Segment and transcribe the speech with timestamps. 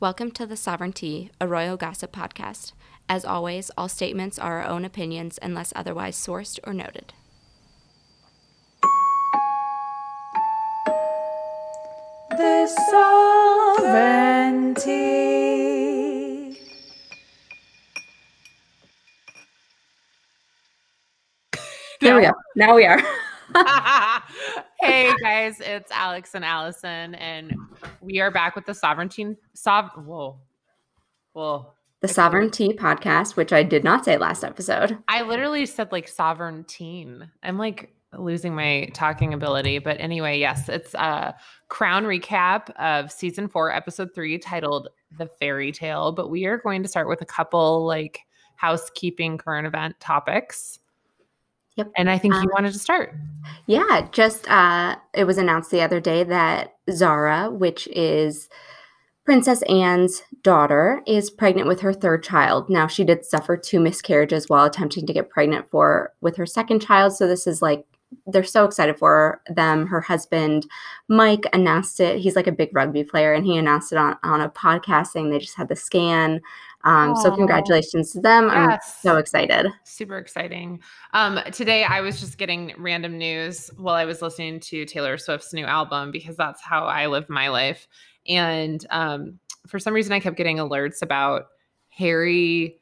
[0.00, 2.70] Welcome to The Sovereignty, a Royal Gossip podcast.
[3.08, 7.14] As always, all statements are our own opinions unless otherwise sourced or noted.
[12.30, 12.68] The
[13.80, 14.86] sovereignty.
[22.00, 22.34] There we go.
[22.54, 23.02] Now we are.
[24.80, 27.54] hey guys, it's Alex and Allison, and
[28.00, 29.36] we are back with the sovereignty.
[29.54, 29.90] Sov.
[29.96, 30.38] Whoa,
[31.32, 31.72] whoa.
[32.00, 34.96] The Sovereignty podcast, which I did not say last episode.
[35.08, 37.08] I literally said like sovereignty.
[37.42, 41.34] I'm like losing my talking ability, but anyway, yes, it's a
[41.68, 46.84] crown recap of season four, episode three, titled "The Fairy Tale." But we are going
[46.84, 48.20] to start with a couple like
[48.54, 50.78] housekeeping current event topics.
[51.78, 51.92] Yep.
[51.96, 53.14] And I think you Um, wanted to start.
[53.66, 58.48] Yeah, just uh it was announced the other day that Zara, which is
[59.24, 62.68] Princess Anne's daughter, is pregnant with her third child.
[62.68, 66.80] Now she did suffer two miscarriages while attempting to get pregnant for with her second
[66.82, 67.84] child, so this is like
[68.26, 69.86] they're so excited for them.
[69.86, 70.66] Her husband,
[71.08, 72.18] Mike, announced it.
[72.20, 75.28] He's like a big rugby player, and he announced it on, on a podcast saying
[75.30, 76.40] they just had the scan.
[76.84, 78.48] Um, so congratulations to them.
[78.50, 79.66] I'm so excited.
[79.84, 80.80] super exciting.
[81.12, 85.52] Um, today I was just getting random news while I was listening to Taylor Swift's
[85.52, 87.88] new album because that's how I live my life.
[88.28, 91.46] And um, for some reason, I kept getting alerts about
[91.88, 92.80] Harry,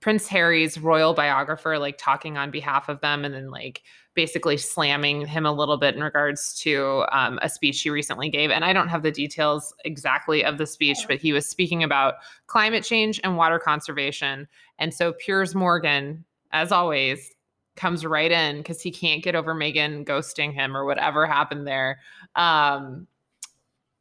[0.00, 3.82] Prince Harry's royal biographer, like talking on behalf of them, and then like
[4.18, 8.50] basically slamming him a little bit in regards to um, a speech he recently gave.
[8.50, 12.14] And I don't have the details exactly of the speech, but he was speaking about
[12.48, 14.48] climate change and water conservation.
[14.80, 17.32] And so Piers Morgan, as always,
[17.76, 22.00] comes right in because he can't get over Meghan ghosting him or whatever happened there.
[22.34, 23.06] Um,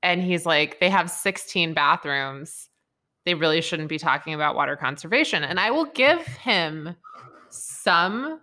[0.02, 2.70] and he's like, they have 16 bathrooms.
[3.26, 5.44] They really shouldn't be talking about water conservation.
[5.44, 6.96] And I will give him
[7.52, 8.40] some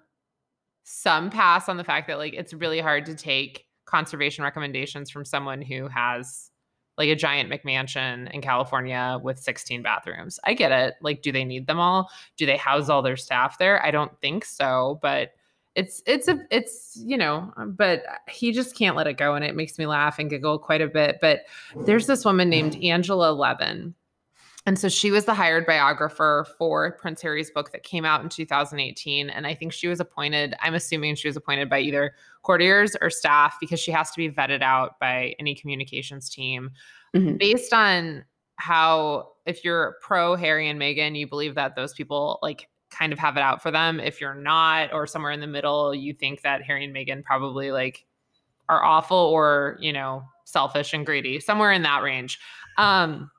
[0.85, 5.25] some pass on the fact that like it's really hard to take conservation recommendations from
[5.25, 6.51] someone who has
[6.97, 10.39] like a giant McMansion in California with 16 bathrooms.
[10.45, 10.95] I get it.
[11.01, 12.11] Like, do they need them all?
[12.37, 13.85] Do they house all their staff there?
[13.85, 15.33] I don't think so, but
[15.75, 19.45] it's it's a it's you know, uh, but he just can't let it go, and
[19.45, 21.19] it makes me laugh and giggle quite a bit.
[21.21, 21.41] But
[21.85, 23.95] there's this woman named Angela Levin.
[24.67, 28.31] And so she was the hired biographer for Prince Harry's book that came out in
[28.31, 29.29] 2018.
[29.29, 33.11] And I think she was appointed, I'm assuming she was appointed by either courtiers or
[33.11, 36.71] staff because she has to be vetted out by any communications team
[37.15, 37.39] Mhm.
[37.39, 38.25] based on
[38.57, 43.19] how if you're pro Harry and Meghan, you believe that those people like kind of
[43.19, 44.01] have it out for them.
[44.01, 47.71] If you're not, or somewhere in the middle, you think that Harry and Meghan probably
[47.73, 48.07] like
[48.71, 52.39] are awful or, you know, selfish and greedy, somewhere in that range.
[52.79, 53.31] Um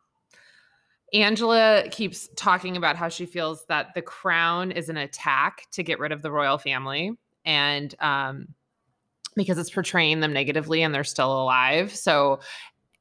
[1.14, 6.00] Angela keeps talking about how she feels that the crown is an attack to get
[6.00, 7.12] rid of the royal family
[7.46, 8.48] and um
[9.36, 11.94] because it's portraying them negatively and they're still alive.
[11.94, 12.40] So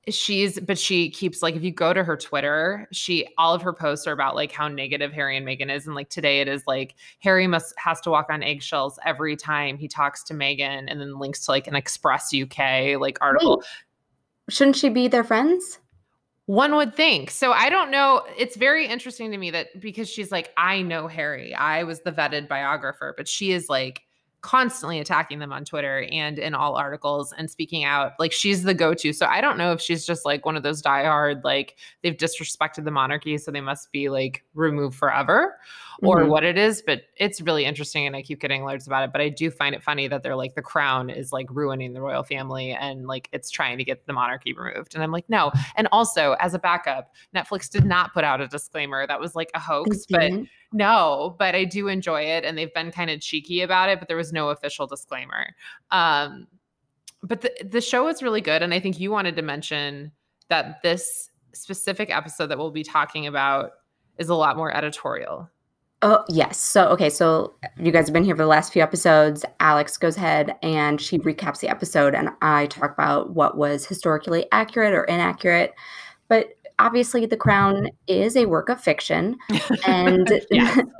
[0.08, 3.72] she's but she keeps like if you go to her twitter she all of her
[3.72, 6.62] posts are about like how negative harry and meghan is and like today it is
[6.66, 11.00] like harry must has to walk on eggshells every time he talks to meghan and
[11.00, 12.58] then links to like an express uk
[13.00, 15.78] like article Wait, shouldn't she be their friends?
[16.46, 17.30] One would think.
[17.30, 18.22] So I don't know.
[18.36, 21.54] It's very interesting to me that because she's like, I know Harry.
[21.54, 24.02] I was the vetted biographer, but she is like
[24.44, 28.12] constantly attacking them on Twitter and in all articles and speaking out.
[28.18, 29.14] Like she's the go-to.
[29.14, 32.84] So I don't know if she's just like one of those diehard, like they've disrespected
[32.84, 35.56] the monarchy, so they must be like removed forever
[36.02, 36.28] or Mhm.
[36.28, 36.82] what it is.
[36.86, 39.12] But it's really interesting and I keep getting alerts about it.
[39.12, 42.02] But I do find it funny that they're like the crown is like ruining the
[42.02, 44.94] royal family and like it's trying to get the monarchy removed.
[44.94, 48.46] And I'm like, no, and also, as a backup, Netflix did not put out a
[48.46, 49.06] disclaimer.
[49.06, 50.32] That was like a hoax, but?
[50.74, 52.44] No, but I do enjoy it.
[52.44, 55.54] And they've been kind of cheeky about it, but there was no official disclaimer.
[55.92, 56.48] Um,
[57.22, 58.60] but the, the show is really good.
[58.60, 60.10] And I think you wanted to mention
[60.48, 63.70] that this specific episode that we'll be talking about
[64.18, 65.48] is a lot more editorial.
[66.02, 66.58] Oh, yes.
[66.58, 67.08] So, okay.
[67.08, 69.44] So, you guys have been here for the last few episodes.
[69.60, 74.46] Alex goes ahead and she recaps the episode, and I talk about what was historically
[74.52, 75.72] accurate or inaccurate.
[76.28, 79.36] But obviously, The Crown is a work of fiction,
[79.86, 80.90] and it,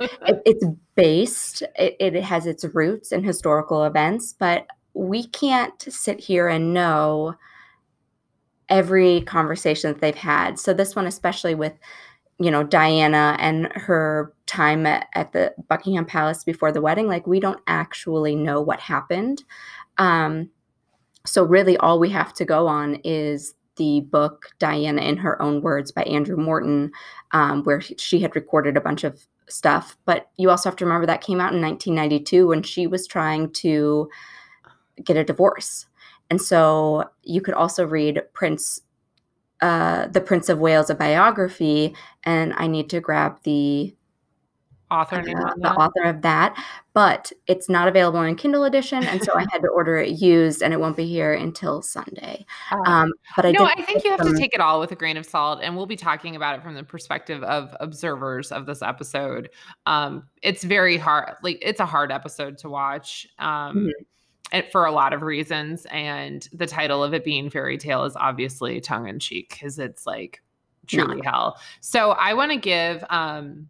[0.45, 6.47] it's based, it, it has its roots in historical events, but we can't sit here
[6.47, 7.35] and know
[8.69, 10.59] every conversation that they've had.
[10.59, 11.73] So, this one, especially with
[12.39, 17.25] you know Diana and her time at, at the Buckingham Palace before the wedding like
[17.25, 19.43] we don't actually know what happened
[19.97, 20.49] um
[21.25, 25.61] so really all we have to go on is the book Diana in Her Own
[25.61, 26.91] Words by Andrew Morton,
[27.31, 29.97] um, where she had recorded a bunch of stuff.
[30.05, 33.51] But you also have to remember that came out in 1992 when she was trying
[33.53, 34.09] to
[35.03, 35.85] get a divorce.
[36.29, 38.81] And so you could also read Prince,
[39.61, 41.95] uh, The Prince of Wales, a biography.
[42.23, 43.93] And I need to grab the
[44.91, 46.55] author uh, the author of that
[46.93, 50.61] but it's not available in kindle edition and so i had to order it used
[50.61, 52.45] and it won't be here until sunday.
[52.71, 54.33] Uh, um, but i no i think you have some...
[54.33, 56.61] to take it all with a grain of salt and we'll be talking about it
[56.61, 59.49] from the perspective of observers of this episode.
[59.85, 63.89] Um, it's very hard like it's a hard episode to watch um, mm-hmm.
[64.51, 68.15] And for a lot of reasons and the title of it being fairy tale is
[68.15, 70.43] obviously tongue-in-cheek because it's like
[70.85, 71.25] truly not.
[71.25, 71.59] hell.
[71.81, 73.69] So i want to give um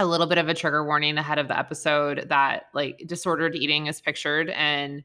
[0.00, 3.86] a little bit of a trigger warning ahead of the episode that like disordered eating
[3.86, 5.04] is pictured and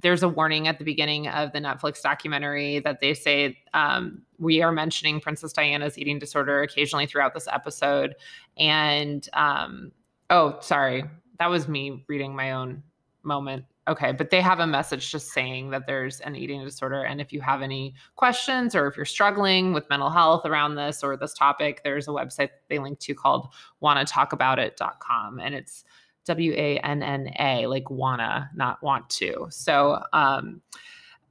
[0.00, 4.62] there's a warning at the beginning of the Netflix documentary that they say um, we
[4.62, 8.14] are mentioning Princess Diana's eating disorder occasionally throughout this episode.
[8.56, 9.90] And um,
[10.30, 11.02] oh, sorry,
[11.40, 12.84] that was me reading my own
[13.24, 17.02] moment Okay, but they have a message just saying that there's an eating disorder.
[17.02, 21.04] And if you have any questions or if you're struggling with mental health around this
[21.04, 23.48] or this topic, there's a website they link to called
[23.80, 25.38] wannatalkaboutit.com.
[25.38, 25.84] And it's
[26.24, 29.46] W A N N A, like wanna, not want to.
[29.50, 30.60] So, um,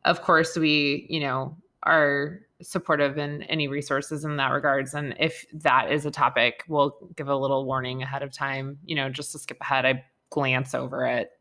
[0.06, 4.94] of course, we, you know, are supportive in any resources in that regards.
[4.94, 8.96] And if that is a topic, we'll give a little warning ahead of time, you
[8.96, 9.86] know, just to skip ahead.
[9.86, 11.31] I glance over it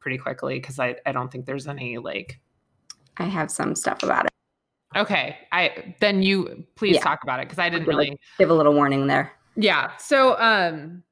[0.00, 2.40] pretty quickly because I, I don't think there's any like
[3.16, 4.32] I have some stuff about it.
[4.96, 5.38] Okay.
[5.52, 7.02] I then you please yeah.
[7.02, 9.32] talk about it because I didn't really a, give a little warning there.
[9.56, 9.96] Yeah.
[9.96, 11.02] So um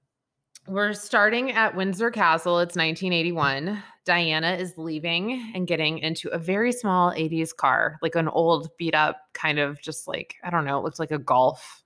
[0.67, 2.59] we're starting at Windsor Castle.
[2.59, 3.83] It's 1981.
[4.05, 8.95] Diana is leaving and getting into a very small 80s car, like an old beat
[8.95, 11.85] up kind of just like, I don't know, it looks like a golf.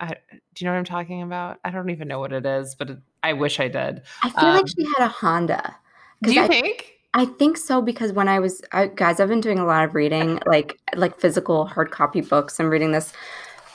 [0.00, 1.58] I, do you know what I'm talking about?
[1.64, 4.02] I don't even know what it is, but it, I wish I did.
[4.22, 5.76] I feel um, like she had a Honda.
[6.22, 6.92] Do you I, think?
[7.14, 9.94] I think so because when I was I, guys, I've been doing a lot of
[9.94, 12.60] reading, like like physical hard copy books.
[12.60, 13.12] I'm reading this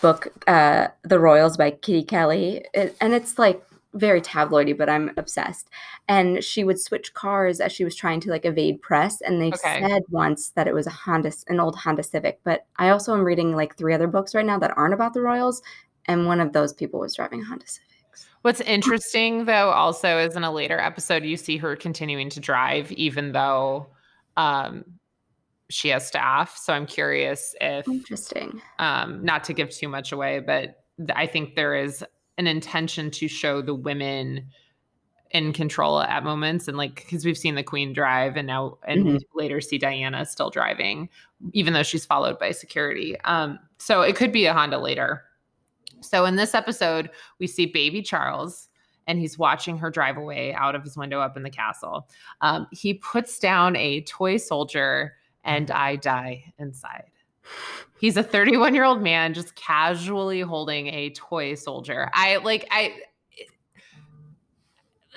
[0.01, 3.61] book, uh, "The Royals" by Kitty Kelley, it, and it's like
[3.95, 5.69] very tabloidy, but I'm obsessed.
[6.07, 9.21] And she would switch cars as she was trying to like evade press.
[9.21, 9.81] And they okay.
[9.81, 12.39] said once that it was a Honda, an old Honda Civic.
[12.43, 15.21] But I also am reading like three other books right now that aren't about the
[15.21, 15.61] Royals,
[16.05, 17.94] and one of those people was driving a Honda Civic.
[18.45, 22.91] What's interesting though also is in a later episode you see her continuing to drive
[22.91, 23.87] even though
[24.37, 24.85] um
[25.71, 26.55] she has staff.
[26.55, 28.61] So I'm curious if interesting.
[28.77, 30.83] Um not to give too much away, but
[31.15, 32.05] I think there is
[32.37, 34.45] an intention to show the women
[35.31, 39.05] in control at moments and like because we've seen the queen drive and now and
[39.05, 39.17] mm-hmm.
[39.33, 41.09] later see diana still driving
[41.53, 45.23] even though she's followed by security um so it could be a honda later
[46.01, 47.09] so in this episode,
[47.39, 48.69] we see baby Charles
[49.07, 52.09] and he's watching her drive away out of his window up in the castle.
[52.41, 55.13] Um, he puts down a toy soldier
[55.43, 57.11] and I die inside.
[57.99, 62.09] He's a 31 year old man just casually holding a toy soldier.
[62.13, 62.95] I like, I,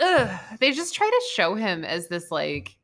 [0.01, 2.77] ugh, they just try to show him as this like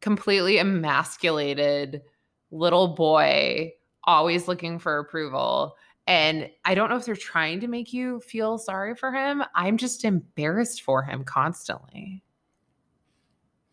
[0.00, 2.02] completely emasculated
[2.50, 3.72] little boy,
[4.04, 5.76] always looking for approval.
[6.08, 9.44] And I don't know if they're trying to make you feel sorry for him.
[9.54, 12.22] I'm just embarrassed for him constantly.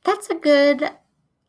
[0.03, 0.91] That's a good.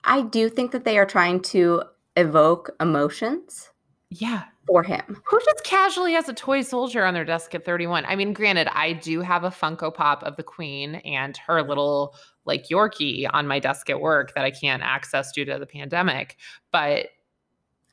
[0.04, 1.82] I do think that they are trying to
[2.14, 3.68] evoke emotions.
[4.10, 4.44] Yeah.
[4.68, 5.20] For him.
[5.24, 8.04] Who just casually has a toy soldier on their desk at 31?
[8.06, 12.14] I mean, granted, I do have a Funko Pop of the Queen and her little
[12.44, 16.36] like Yorkie on my desk at work that I can't access due to the pandemic.
[16.70, 17.08] But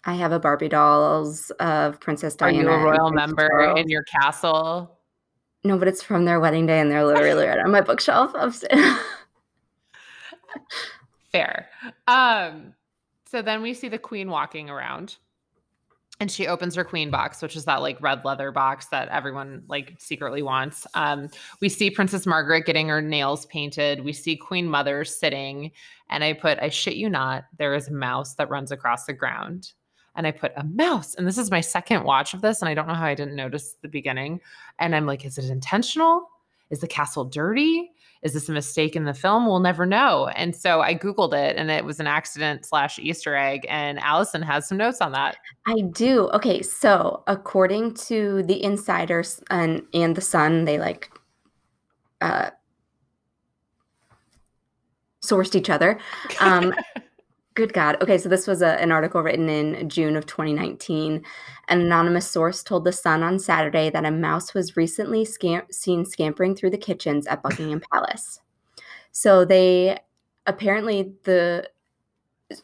[0.06, 2.58] I have a Barbie dolls of Princess Diana.
[2.58, 3.80] Are you a royal member Charles.
[3.80, 4.98] in your castle?
[5.64, 8.98] No, but it's from their wedding day, and they're literally right on my bookshelf upstairs.
[11.32, 11.70] Fair.
[12.08, 12.74] Um,
[13.26, 15.16] so then we see the queen walking around,
[16.20, 19.64] and she opens her queen box, which is that like red leather box that everyone
[19.70, 20.86] like secretly wants.
[20.96, 21.30] Um,
[21.62, 24.04] we see Princess Margaret getting her nails painted.
[24.04, 25.72] We see Queen Mother sitting,
[26.10, 29.14] and I put, "I shit you not, there is a mouse that runs across the
[29.14, 29.72] ground."
[30.16, 31.16] And I put a mouse.
[31.16, 32.62] And this is my second watch of this.
[32.62, 34.42] And I don't know how I didn't notice the beginning.
[34.80, 36.30] And I'm like, is it intentional?
[36.70, 37.92] Is the castle dirty?
[38.22, 39.46] Is this a mistake in the film?
[39.46, 40.28] We'll never know.
[40.30, 43.66] And so I Googled it and it was an accident slash Easter egg.
[43.70, 45.36] And Allison has some notes on that.
[45.68, 46.30] I do.
[46.30, 46.62] Okay.
[46.62, 51.12] So according to the insiders and, and the sun, they like
[52.22, 52.52] uh
[55.22, 56.00] sourced each other.
[56.40, 56.74] Um
[57.56, 57.98] Good God.
[58.02, 61.24] Okay, so this was a, an article written in June of 2019.
[61.68, 66.04] An anonymous source told The Sun on Saturday that a mouse was recently scam- seen
[66.06, 68.40] scampering through the kitchens at Buckingham Palace.
[69.12, 70.00] So they
[70.48, 71.70] apparently the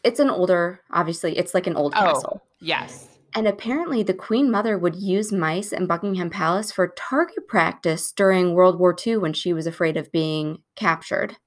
[0.04, 2.44] it's an older, obviously, it's like an old Oh, castle.
[2.60, 3.08] yes.
[3.36, 8.54] And apparently, the Queen Mother would use mice in Buckingham Palace for target practice during
[8.54, 11.38] World War II when she was afraid of being captured.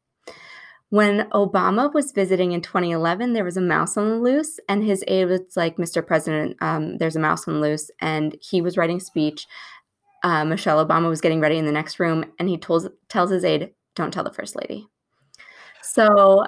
[0.93, 5.03] When Obama was visiting in 2011, there was a mouse on the loose, and his
[5.09, 6.07] aide was like, Mr.
[6.07, 7.91] President, um, there's a mouse on the loose.
[7.99, 9.47] And he was writing a speech.
[10.23, 13.43] Uh, Michelle Obama was getting ready in the next room, and he tells, tells his
[13.43, 14.87] aide, Don't tell the First Lady.
[15.81, 16.45] So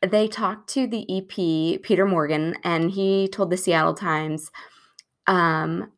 [0.00, 4.52] they talked to the EP, Peter Morgan, and he told the Seattle Times,
[5.26, 5.90] um,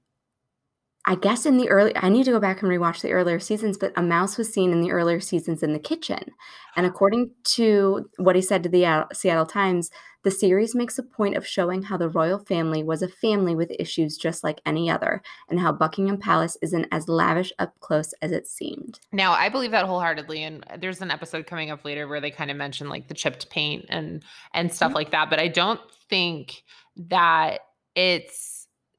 [1.05, 3.77] I guess in the early, I need to go back and rewatch the earlier seasons,
[3.77, 6.31] but a mouse was seen in the earlier seasons in the kitchen.
[6.77, 9.91] And according to what he said to the Seattle Times,
[10.23, 13.73] the series makes a point of showing how the royal family was a family with
[13.81, 18.31] issues just like any other, and how Buckingham Palace isn't as lavish up close as
[18.31, 19.01] it seemed.
[19.11, 22.53] Now, I believe that wholeheartedly and there's an episode coming up later where they kind
[22.53, 24.23] of mention like the chipped paint and
[24.55, 24.95] and stuff Mhm.
[24.95, 26.63] like that, but I don't think
[27.09, 27.59] that
[27.97, 28.52] it's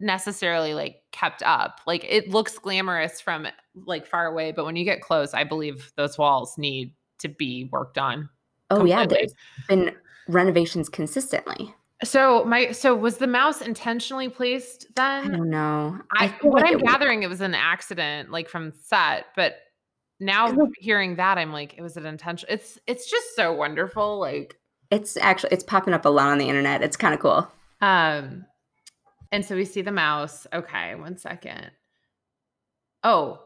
[0.04, 1.80] necessarily like kept up.
[1.88, 5.92] Like it looks glamorous from like far away, but when you get close, I believe
[5.96, 8.30] those walls need to be worked on.
[8.70, 9.34] Oh, yeah, there's
[9.68, 9.96] been
[10.28, 11.74] renovations consistently.
[12.04, 15.32] So my so was the mouse intentionally placed I then?
[15.32, 16.00] don't know.
[16.12, 19.28] I, feel what like I'm it was- gathering, it was an accident, like from set.
[19.36, 19.56] But
[20.20, 22.50] now hearing that, I'm like, it was an intention.
[22.52, 24.20] It's it's just so wonderful.
[24.20, 24.58] Like,
[24.92, 26.82] It's actually it's popping up a lot on the internet.
[26.82, 27.48] It's kind of cool.
[27.82, 28.46] um,
[29.34, 30.46] and so we see the mouse.
[30.54, 31.72] Okay, one second.
[33.04, 33.40] Oh,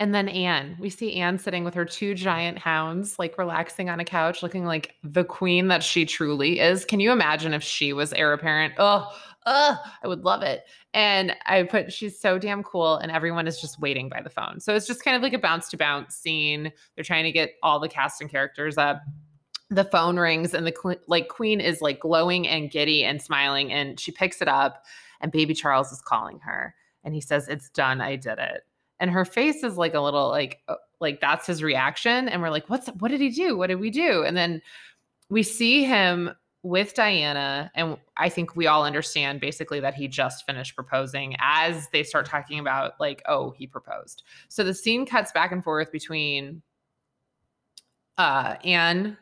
[0.00, 0.76] and then Anne.
[0.80, 4.64] We see Anne sitting with her two giant hounds, like relaxing on a couch, looking
[4.64, 6.86] like the queen that she truly is.
[6.86, 8.72] Can you imagine if she was heir apparent?
[8.78, 9.06] Oh,
[9.44, 10.64] oh, I would love it.
[10.94, 14.60] And I put, she's so damn cool, and everyone is just waiting by the phone.
[14.60, 16.72] So it's just kind of like a bounce to bounce scene.
[16.96, 19.02] They're trying to get all the cast and characters up.
[19.74, 23.72] The phone rings, and the que- like queen is like glowing and giddy and smiling,
[23.72, 24.84] and she picks it up,
[25.20, 26.74] and baby Charles is calling her,
[27.04, 28.00] and he says, "It's done.
[28.00, 28.66] I did it."
[29.00, 32.50] And her face is like a little like uh, like that's his reaction, and we're
[32.50, 33.56] like, "What's what did he do?
[33.56, 34.60] What did we do?" And then
[35.30, 40.46] we see him with Diana, and I think we all understand basically that he just
[40.46, 44.22] finished proposing as they start talking about, like, oh, he proposed.
[44.48, 46.62] So the scene cuts back and forth between
[48.16, 49.16] uh, Anne,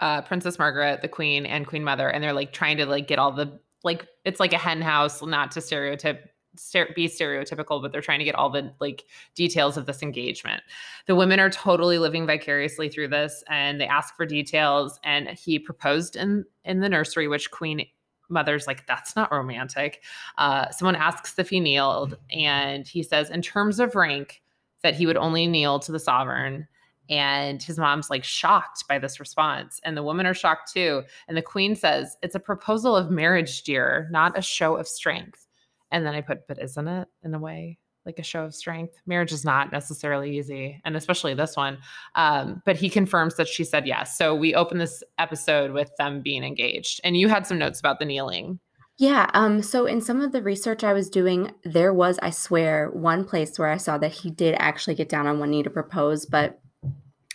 [0.00, 3.18] uh, Princess Margaret, the Queen, and Queen Mother, and they're like trying to like get
[3.18, 7.92] all the like it's like a hen house, not to stereotype stere- be stereotypical, but
[7.92, 10.62] they're trying to get all the like details of this engagement.
[11.06, 14.98] The women are totally living vicariously through this, and they ask for details.
[15.04, 17.86] And he proposed in in the nursery, which Queen
[18.28, 20.04] Mother's like, that's not romantic.
[20.36, 24.42] Uh, someone asks if he kneeled, and he says, in terms of rank,
[24.82, 26.68] that he would only kneel to the sovereign.
[27.08, 29.80] And his mom's like shocked by this response.
[29.84, 31.02] And the women are shocked too.
[31.26, 35.46] And the queen says, It's a proposal of marriage, dear, not a show of strength.
[35.90, 38.94] And then I put, But isn't it in a way like a show of strength?
[39.06, 41.78] Marriage is not necessarily easy, and especially this one.
[42.14, 44.16] Um, but he confirms that she said yes.
[44.16, 47.00] So we open this episode with them being engaged.
[47.04, 48.60] And you had some notes about the kneeling.
[48.98, 52.90] Yeah, um, so in some of the research I was doing, there was, I swear,
[52.90, 55.70] one place where I saw that he did actually get down on one knee to
[55.70, 56.60] propose, but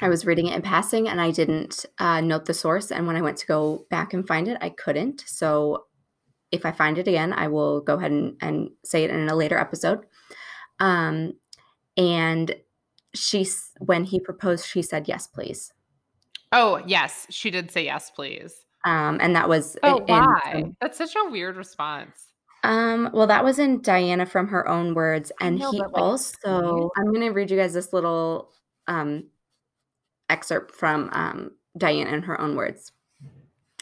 [0.04, 2.92] I was reading it in passing and I didn't uh, note the source.
[2.92, 5.24] And when I went to go back and find it, I couldn't.
[5.26, 5.86] So
[6.52, 9.36] if I find it again, I will go ahead and, and say it in a
[9.36, 10.02] later episode.
[10.80, 11.34] Um,
[11.96, 12.54] and
[13.16, 13.48] she,
[13.80, 15.72] when he proposed, she said, yes, please.
[16.52, 18.66] Oh, yes, she did say yes, please.
[18.86, 20.64] Um, and that was Oh, in- why?
[20.82, 22.28] That's such a weird response.
[22.64, 25.32] Um, well, that was in Diana from her own words.
[25.42, 28.52] And know, he like, also, I'm going to read you guys this little
[28.88, 29.26] um,
[30.34, 32.92] excerpt from um, Diana in her own words.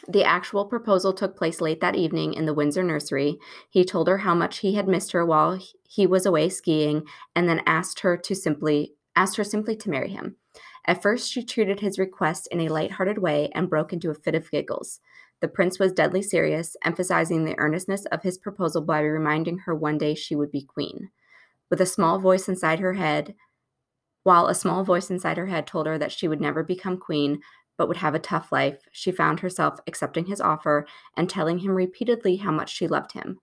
[0.08, 3.38] The actual proposal took place late that evening in the Windsor nursery.
[3.70, 7.04] He told her how much he had missed her while he was away skiing
[7.34, 10.36] and then asked her to simply asked her simply to marry him.
[10.86, 14.34] At first, she treated his request in a light-hearted way and broke into a fit
[14.34, 15.00] of giggles.
[15.40, 19.98] The prince was deadly serious, emphasizing the earnestness of his proposal by reminding her one
[19.98, 21.10] day she would be queen.
[21.70, 23.34] With a small voice inside her head,
[24.22, 27.40] while a small voice inside her head told her that she would never become queen,
[27.76, 30.86] but would have a tough life, she found herself accepting his offer
[31.16, 33.40] and telling him repeatedly how much she loved him.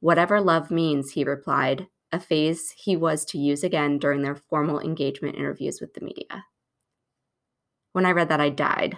[0.00, 4.80] Whatever love means, he replied, a phase he was to use again during their formal
[4.80, 6.44] engagement interviews with the media.
[7.92, 8.96] When I read that, I died.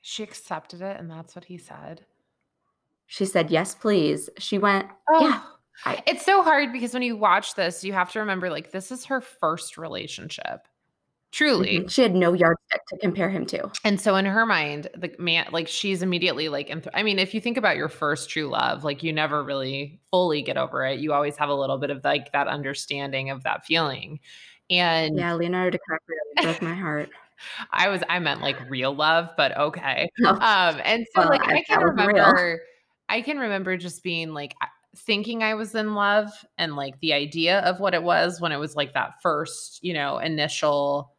[0.00, 2.04] She accepted it, and that's what he said.
[3.06, 4.30] She said, Yes, please.
[4.38, 5.42] She went, Oh, Yeah.
[5.84, 8.90] I- it's so hard because when you watch this, you have to remember like this
[8.92, 10.66] is her first relationship.
[11.32, 11.78] Truly.
[11.80, 11.90] Mhm.
[11.90, 13.70] She had no yardstick to compare him to.
[13.84, 17.32] And so in her mind, the man, like she's immediately like, enth- I mean, if
[17.32, 21.00] you think about your first true love, like you never really fully get over it.
[21.00, 24.20] You always have a little bit of like that understanding of that feeling.
[24.68, 27.08] And Yeah, Leonardo DiCaprio broke my heart.
[27.72, 30.10] I was, I meant like real love, but okay.
[30.18, 30.30] No.
[30.32, 32.06] Um, and so Well, like I- I can was real.
[32.08, 32.60] remember,
[33.08, 37.12] I can remember just being like I- thinking I was in love and like the
[37.12, 41.12] idea of what it was when it was like that first, you know, initial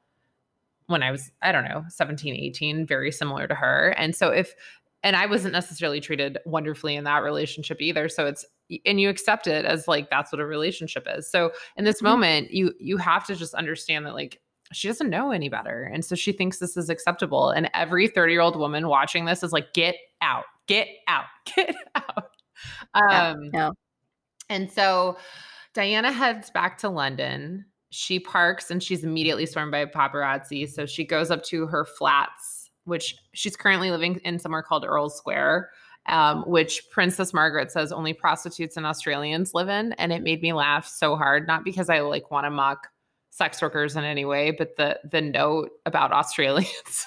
[0.88, 3.96] when I was, I don't know, 17, 18, very similar to her.
[3.98, 4.54] And so if,
[5.02, 8.10] and I wasn't necessarily treated wonderfully in that relationship either.
[8.10, 8.46] So it's,
[8.86, 11.30] and you accept it as like that's what a relationship is.
[11.30, 12.04] So in this Mhm.
[12.04, 14.40] moment, you you have to just understand that like
[14.72, 15.84] she doesn't know any better.
[15.84, 17.50] And so she thinks this is acceptable.
[17.50, 21.26] And every 30 year old woman watching this is like, get out, get out,
[21.56, 22.32] get out.
[22.96, 23.74] Yeah, Um, no.
[24.50, 25.18] and so
[25.74, 27.66] Diana heads back to London.
[27.90, 30.70] She parks and she's immediately stormed by paparazzi.
[30.70, 35.22] So she goes up to her flats, which she's currently living in somewhere called Earls
[35.22, 35.70] Court,
[36.08, 39.94] um, which Princess Margaret says only prostitutes and Australians live in.
[39.94, 42.88] And it made me laugh so hard, not because I like want to mock
[43.30, 47.06] sex workers in any way, but the the note about Australians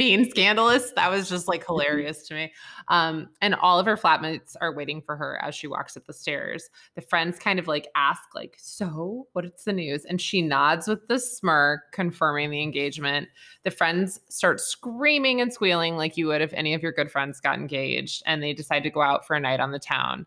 [0.00, 2.50] being scandalous that was just like hilarious to me.
[2.88, 6.14] Um, and all of her flatmates are waiting for her as she walks up the
[6.14, 6.70] stairs.
[6.94, 10.06] The friends kind of like ask like so what's the news?
[10.06, 13.28] And she nods with the smirk confirming the engagement.
[13.64, 17.38] The friends start screaming and squealing like you would if any of your good friends
[17.38, 20.24] got engaged and they decide to go out for a night on the town.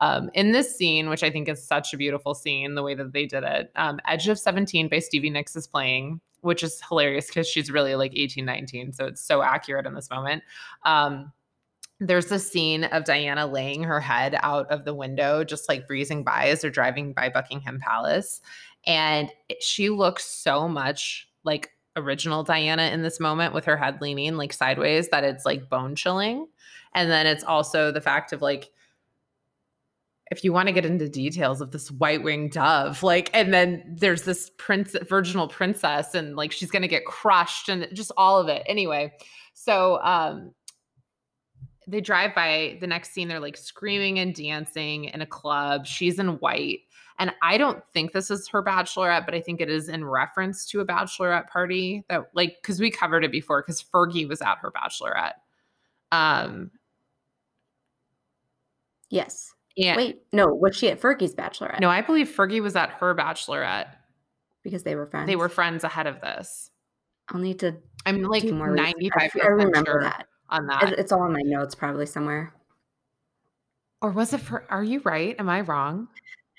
[0.00, 3.12] Um, in this scene, which I think is such a beautiful scene, the way that
[3.12, 7.26] they did it, um, Edge of 17 by Stevie Nicks is playing, which is hilarious
[7.26, 8.92] because she's really like 18, 19.
[8.92, 10.42] So it's so accurate in this moment.
[10.84, 11.32] Um,
[11.98, 16.22] there's a scene of Diana laying her head out of the window, just like breezing
[16.24, 18.40] by as they're driving by Buckingham Palace.
[18.86, 24.36] And she looks so much like original Diana in this moment with her head leaning
[24.36, 26.46] like sideways that it's like bone chilling.
[26.94, 28.70] And then it's also the fact of like,
[30.30, 33.82] if you want to get into details of this white winged dove, like, and then
[33.98, 38.48] there's this prince, virginal princess, and like she's gonna get crushed, and just all of
[38.48, 38.62] it.
[38.66, 39.12] Anyway,
[39.54, 40.52] so um,
[41.86, 43.28] they drive by the next scene.
[43.28, 45.86] They're like screaming and dancing in a club.
[45.86, 46.80] She's in white,
[47.18, 50.66] and I don't think this is her bachelorette, but I think it is in reference
[50.66, 54.58] to a bachelorette party that, like, because we covered it before, because Fergie was at
[54.58, 55.34] her bachelorette.
[56.12, 56.70] Um,
[59.10, 59.54] Yes.
[59.76, 59.96] Yeah.
[59.96, 61.80] Wait, no, was she at Fergie's bachelorette?
[61.80, 63.88] No, I believe Fergie was at her bachelorette.
[64.64, 65.26] because they were friends.
[65.26, 66.70] They were friends ahead of this.
[67.28, 68.70] I'll need to I'm like do more.
[68.70, 68.86] research.
[68.86, 70.26] I 95 f- I remember sure that.
[70.48, 70.94] on that.
[70.98, 72.52] It's all in my notes, probably somewhere.
[74.02, 75.34] Or was it for are you right?
[75.38, 76.08] Am I wrong?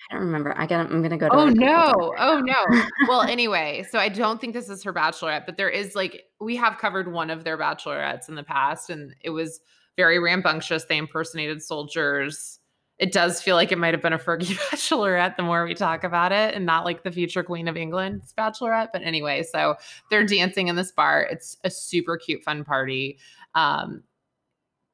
[0.09, 0.53] I don't remember.
[0.57, 0.91] I got.
[0.91, 1.27] I'm gonna go.
[1.29, 2.13] To Oh our Google Doc no.
[2.17, 2.81] Oh no.
[3.07, 6.55] Well, anyway, so I don't think this is her bachelorette, but there is like we
[6.55, 9.59] have covered one of their bachelorettes in the past and it was
[9.95, 10.85] very rambunctious.
[10.85, 12.59] They impersonated soldiers.
[12.99, 16.03] It does feel like it might have been a Fergie bachelorette the more we talk
[16.03, 18.89] about it and not like the future queen of England's bachelorette.
[18.91, 19.75] But anyway, so
[20.09, 21.27] they're dancing in this bar.
[21.29, 23.19] It's a super cute, fun party.
[23.53, 24.03] Um,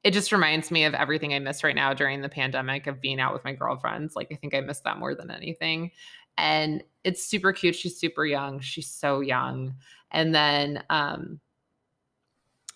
[0.02, 3.20] it just reminds me of everything I miss right now during the pandemic of being
[3.20, 4.14] out with my girlfriends.
[4.14, 5.90] Like, I think I miss that more than anything.
[6.36, 7.74] And it's super cute.
[7.74, 8.60] She's super young.
[8.60, 9.74] She's so young.
[10.10, 11.40] And then um,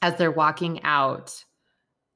[0.00, 1.44] as they're walking out,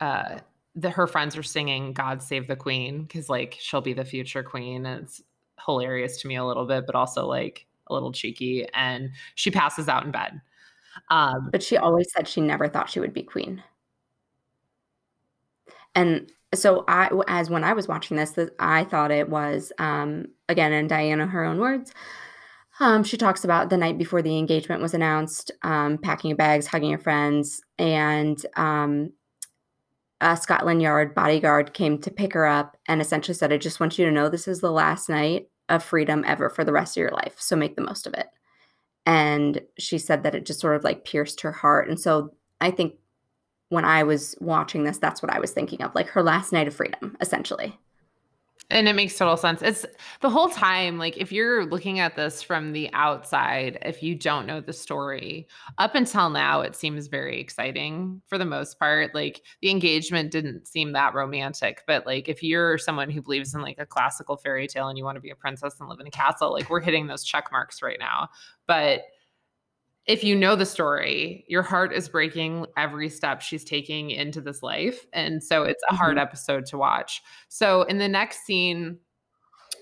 [0.00, 0.38] uh,
[0.74, 4.42] the her friends are singing "God Save the Queen" because like she'll be the future
[4.42, 4.86] queen.
[4.86, 5.22] And it's
[5.64, 8.66] hilarious to me a little bit, but also like a little cheeky.
[8.74, 10.40] And she passes out in bed.
[11.10, 13.62] Um, But she always said she never thought she would be queen.
[15.94, 20.72] And so I, as when I was watching this, I thought it was um, again
[20.72, 21.92] in Diana her own words.
[22.80, 26.66] Um, she talks about the night before the engagement was announced, um, packing your bags,
[26.66, 29.12] hugging your friends, and um,
[30.22, 33.98] a Scotland Yard bodyguard came to pick her up and essentially said, "I just want
[33.98, 37.02] you to know this is the last night of freedom ever for the rest of
[37.02, 38.28] your life, so make the most of it."
[39.04, 42.70] And she said that it just sort of like pierced her heart, and so I
[42.70, 42.94] think
[43.68, 46.68] when I was watching this, that's what I was thinking of, like her last night
[46.68, 47.78] of freedom, essentially.
[48.70, 49.60] And it makes total sense.
[49.60, 49.84] It's
[50.22, 54.46] the whole time, like if you're looking at this from the outside, if you don't
[54.46, 55.46] know the story,
[55.76, 59.14] up until now, it seems very exciting for the most part.
[59.14, 63.60] Like the engagement didn't seem that romantic, but like if you're someone who believes in
[63.60, 66.06] like a classical fairy tale and you want to be a princess and live in
[66.06, 68.28] a castle, like we're hitting those check marks right now.
[68.66, 69.02] But
[70.06, 74.62] if you know the story, your heart is breaking every step she's taking into this
[74.62, 75.06] life.
[75.12, 76.22] And so it's a hard Mhm.
[76.22, 77.22] episode to watch.
[77.48, 78.98] So in the next scene,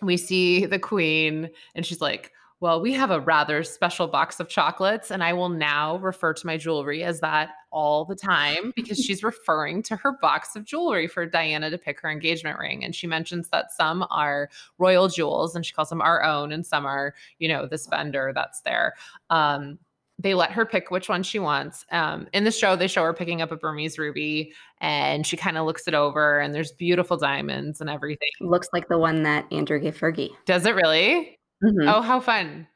[0.03, 4.51] we see the queen and she's like, well, we have a rather special box of
[4.51, 8.99] chocolates, and I will now refer to my jewelry as that all the time because
[9.03, 12.85] she's referring to her box of jewelry for Diana to pick her engagement ring.
[12.85, 16.67] And she mentions that some are royal jewels and she calls them our own, and
[16.67, 18.93] some are, you know, this vendor that's there.
[19.31, 19.79] Um,
[20.23, 21.87] they let her pick which one she wants.
[21.91, 25.57] Um, in the show, they show her picking up a Burmese ruby and she kind
[25.57, 28.29] of looks it over, and there's beautiful diamonds and everything.
[28.41, 30.31] Looks like the one that Andrew gave Fergie.
[30.47, 31.39] Does it really?
[31.65, 31.91] Mhm.
[31.93, 32.67] Oh, how fun.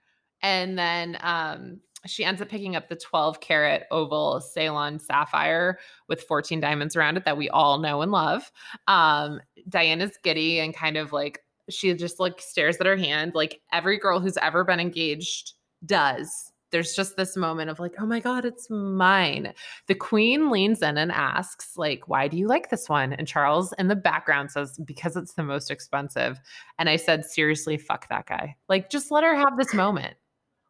[0.43, 5.79] And then um, she ends up picking up the 12 carat oval Ceylon sapphire
[6.09, 8.51] with 14 diamonds around it that we all know and love.
[8.87, 13.61] Um, Diana's giddy and kind of like, she just like stares at her hand, like
[13.73, 15.55] every girl who's ever been engaged
[15.87, 16.53] does.
[16.75, 19.55] There's just this moment of like, oh my God, it's mine.
[19.87, 23.13] The queen leans in and asks, like, why do you like this one?
[23.13, 26.41] And Charles in the background says, because it's the most expensive.
[26.81, 28.57] And I said, seriously, fuck that guy.
[28.69, 30.17] Like, just let her have this moment.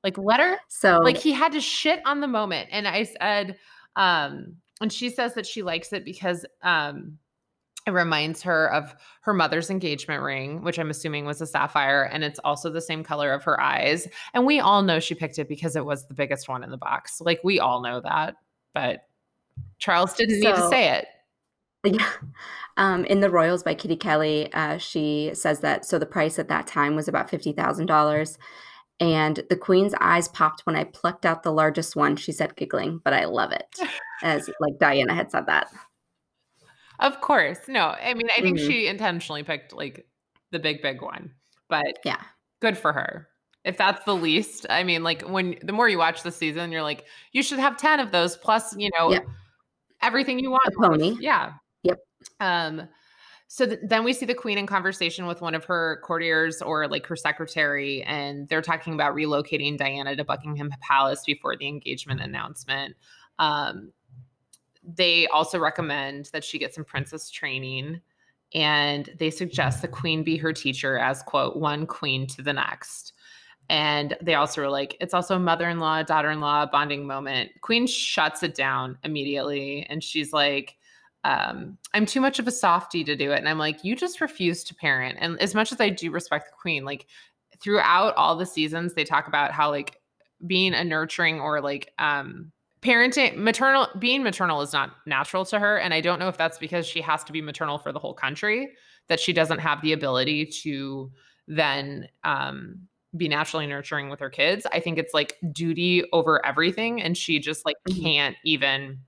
[0.03, 2.69] Like, let her, So like, he had to shit on the moment.
[2.71, 3.57] And I said,
[3.97, 7.17] um, and she says that she likes it because um
[7.87, 12.25] it reminds her of her mother's engagement ring, which I'm assuming was a sapphire, and
[12.25, 14.09] it's also the same color of her eyes.
[14.33, 16.79] And we all know she picked it because it was the biggest one in the
[16.79, 17.21] box.
[17.21, 18.37] Like, we all know that.
[18.73, 19.01] But
[19.79, 21.07] Charles didn't need to say it.
[21.85, 22.11] Yeah.
[22.77, 26.49] Um, in The Royals by Kitty Kelley, uh, she says that so the price at
[26.49, 28.39] that time was about $50,000.
[29.01, 33.01] And the queen's eyes popped when I plucked out the largest one, she said, giggling,
[33.05, 33.67] but I love it.
[34.23, 35.69] As like Diana had said that.
[37.01, 37.59] Of course.
[37.69, 38.67] No, I mean, I think Mhm.
[38.67, 40.07] she intentionally picked like
[40.51, 41.33] the big, big one,
[41.69, 42.21] but Yeah.
[42.61, 43.29] good for her.
[43.65, 46.83] If that's the least, I mean, like when the more you watch the season, you're
[46.83, 49.27] like, you should have 10 of those plus, you know, Yep.
[50.03, 50.67] everything you want.
[50.67, 51.17] A pony.
[51.19, 51.55] Yeah.
[51.83, 51.99] Yep.
[52.41, 52.89] Um,
[53.49, 56.89] so th- then we see the queen in conversation with one of her courtiers or
[56.89, 62.21] like her secretary, and they're talking about relocating Diana to Buckingham Palace before the engagement
[62.21, 62.97] announcement.
[63.39, 63.93] Um,
[64.87, 68.01] they also recommend that she get some princess training,
[68.55, 73.13] and they suggest the queen be her teacher as quote one queen to the next.
[73.71, 77.07] And they also were like, it's also a mother in law, daughter in law bonding
[77.07, 77.51] moment.
[77.63, 79.87] Queen shuts it down immediately.
[79.89, 80.77] And she's like,
[81.25, 83.39] um, I'm too much of a softie to do it.
[83.39, 85.17] And I'm like, you just refuse to parent.
[85.19, 87.07] And as much as I do respect the queen, like
[87.59, 90.01] throughout all the seasons, they talk about how like
[90.47, 92.53] being a nurturing or like um
[92.85, 95.79] parenting maternal being maternal is not natural to her.
[95.79, 98.15] And I don't know if that's because she has to be maternal for the whole
[98.15, 98.73] country,
[99.09, 101.11] that she doesn't have the ability to
[101.49, 102.81] then um
[103.17, 104.67] be naturally nurturing with her kids.
[104.73, 107.01] I think it's like duty over everything.
[107.01, 108.03] And she just like Mhm.
[108.03, 108.99] can't even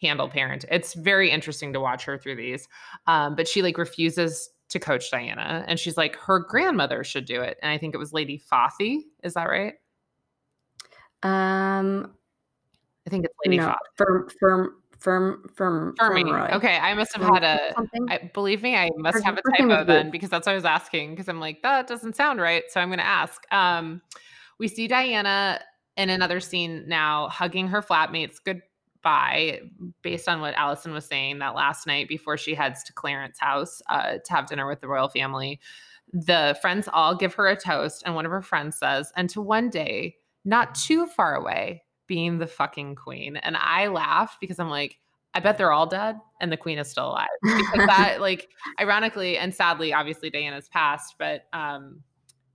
[0.00, 0.64] handle parent.
[0.70, 2.68] It's very interesting to watch her through these.
[3.06, 5.64] Um, but she like refuses to coach Diana.
[5.66, 7.58] And she's like, her grandmother should do it.
[7.60, 9.00] And I think it was Lady Fothy.
[9.24, 9.74] Is that right?
[11.22, 12.14] Um,
[13.06, 13.76] I think it's Lady no, Fothy.
[13.96, 16.24] firm, firm, firm, firm, Fermoy.
[16.24, 16.52] Fermoy.
[16.54, 18.30] Okay, I must have had a.
[18.32, 20.52] believe me, I must Her- have a her thing was typo then because that's what
[20.52, 21.10] I was asking.
[21.10, 22.64] Because I'm like, that doesn't sound right.
[22.70, 23.44] So I'm going to ask.
[23.52, 24.00] Um,
[24.58, 25.60] we see Diana
[25.96, 29.60] in another scene now hugging her flatmates goodbye,
[30.02, 33.82] based on what Allison was saying that last night before she heads to Clarence house
[33.90, 35.60] uh, to have dinner with the royal family.
[36.12, 39.42] The friends all give her a toast, and one of her friends says, "And to
[39.42, 44.70] one day, not too far away, being the fucking queen." And I laughed because I'm
[44.70, 44.98] like,
[45.34, 47.26] I bet they're all dead and the queen is still alive.
[47.42, 48.48] Because that, like,
[48.80, 52.02] ironically and sadly, obviously Diana's passed, but um,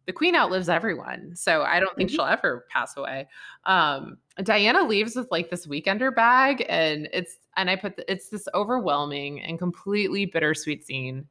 [0.05, 1.35] the queen outlives everyone.
[1.35, 2.13] So I don't think Mhm.
[2.13, 3.27] she'll ever pass away.
[3.65, 8.29] Um, Diana leaves with like this weekender bag, and it's and I put the, it's
[8.29, 11.27] this overwhelming and completely bittersweet scene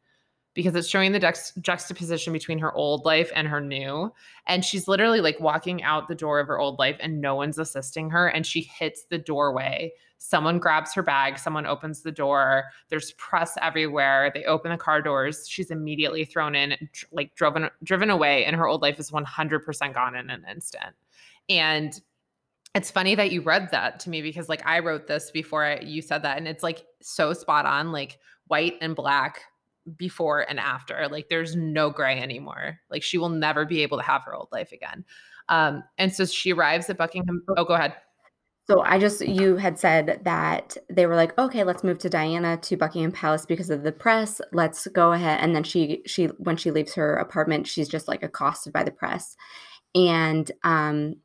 [0.54, 4.12] because it's showing the dex- juxtaposition between her old life and her new.
[4.46, 7.58] And she's literally like walking out the door of her old life and no one's
[7.58, 8.28] assisting her.
[8.28, 9.92] And she hits the doorway.
[10.18, 12.64] Someone grabs her bag, someone opens the door.
[12.88, 14.32] There's press everywhere.
[14.34, 15.48] They open the car doors.
[15.48, 16.76] She's immediately thrown in,
[17.12, 20.96] like driven driven away, and her old life is 100% gone in an instant.
[21.48, 22.00] And
[22.74, 25.78] it's funny that you read that to me because like I wrote this before I,
[25.78, 29.42] you said that, and it's like so spot on, like white and black
[29.96, 31.08] before and after.
[31.08, 32.78] Like there's no gray anymore.
[32.90, 35.04] Like she will never be able to have her old life again.
[35.48, 37.42] Um, and so she arrives at Buckingham.
[37.56, 37.94] Oh, go ahead.
[38.70, 42.58] So I just you had said that they were like, okay, let's move to Diana
[42.58, 44.42] to Buckingham Palace because of the press.
[44.52, 45.40] Let's go ahead.
[45.40, 48.90] And then she she when she leaves her apartment, she's just like accosted by the
[48.90, 49.36] press.
[49.94, 51.16] And um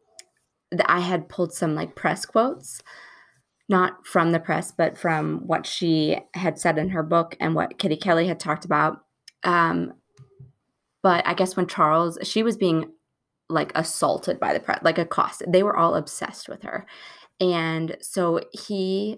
[0.85, 2.81] I had pulled some like press quotes,
[3.69, 7.79] not from the press, but from what she had said in her book and what
[7.79, 8.99] Kitty Kelley had talked about.
[9.43, 9.93] Um,
[11.01, 12.91] but I guess when Charles, she was being
[13.49, 15.51] like assaulted by the press, like accosted.
[15.51, 16.85] They were all obsessed with her.
[17.39, 19.17] And so he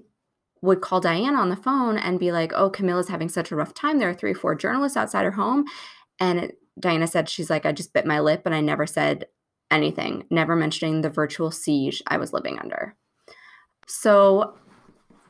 [0.61, 3.73] would call Diana on the phone and be like, Oh, Camilla's having such a rough
[3.73, 3.99] time.
[3.99, 5.65] There are three or four journalists outside her home.
[6.19, 9.25] And it, Diana said, She's like, I just bit my lip and I never said
[9.71, 12.95] anything, never mentioning the virtual siege I was living under.
[13.87, 14.55] So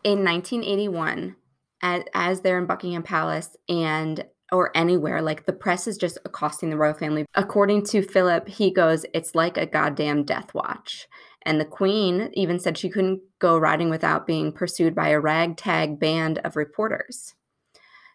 [0.03, 1.35] in 1981,
[1.81, 6.69] as, as they're in Buckingham Palace and or anywhere, like the press is just accosting
[6.69, 7.25] the royal family.
[7.33, 11.07] According to Philip, he goes, It's like a goddamn death watch.
[11.41, 15.99] And the queen even said she couldn't go riding without being pursued by a ragtag
[15.99, 17.33] band of reporters.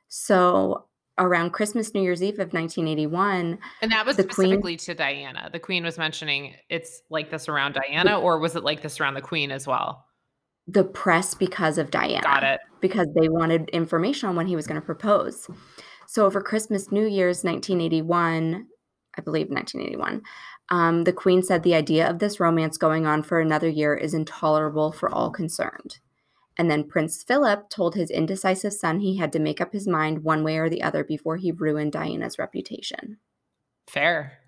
[0.09, 3.59] So around Christmas, New Year's Eve of 1981.
[3.83, 5.51] And that was specifically queen, to Diana.
[5.53, 9.15] The queen was mentioning it's like this around Diana, or was it like this around
[9.15, 10.07] the queen as well?
[10.73, 12.23] The press because of Diana.
[12.23, 12.61] Got it.
[12.81, 15.49] Because they wanted information on when he was going to propose.
[16.07, 18.67] So over Christmas, New Year's 1981,
[19.17, 20.23] I believe 1981,
[20.71, 24.15] um, the Queen said the idea of this romance going on for another year is
[24.15, 25.99] intolerable for all concerned.
[26.57, 30.25] And then Prince Philip told his indecisive son he had to make up his mind
[30.25, 33.19] one way or the other before he ruined Diana's reputation.
[33.89, 34.40] Fair.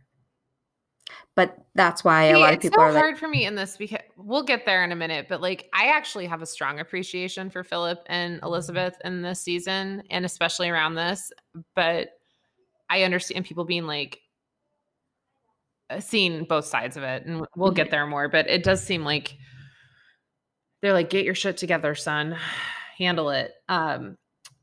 [1.34, 3.78] But that's why a lot of people It's so are hard for me in this
[3.78, 5.26] because we'll get there in a minute.
[5.30, 10.02] But like, I actually have a strong appreciation for Philip and Elizabeth in this season,
[10.10, 11.32] and especially around this.
[11.74, 12.10] But
[12.90, 14.20] I understand people being like,
[15.88, 17.90] uh, seeing both sides of it, and we'll get mm-hmm.
[17.92, 18.28] there more.
[18.28, 19.34] But it does seem like
[20.82, 22.36] they're like, "Get your shit together, son.
[22.98, 24.18] Handle it." Um,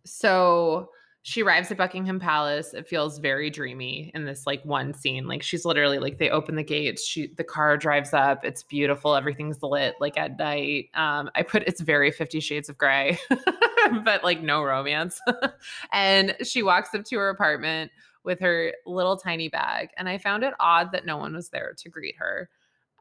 [0.06, 0.90] so
[1.30, 2.74] she arrives at Buckingham Palace.
[2.74, 5.28] It feels very dreamy in this like one scene.
[5.28, 9.14] Like she's literally like they open the gates, she the car drives up, it's beautiful,
[9.14, 10.90] everything's lit like at night.
[10.96, 13.20] Um, I put it's very 50 shades of gray,
[14.04, 15.22] but like no romance.
[15.92, 17.92] and she walks up to her apartment
[18.24, 19.90] with her little tiny bag.
[19.98, 22.50] And I found it odd that no one was there to greet her.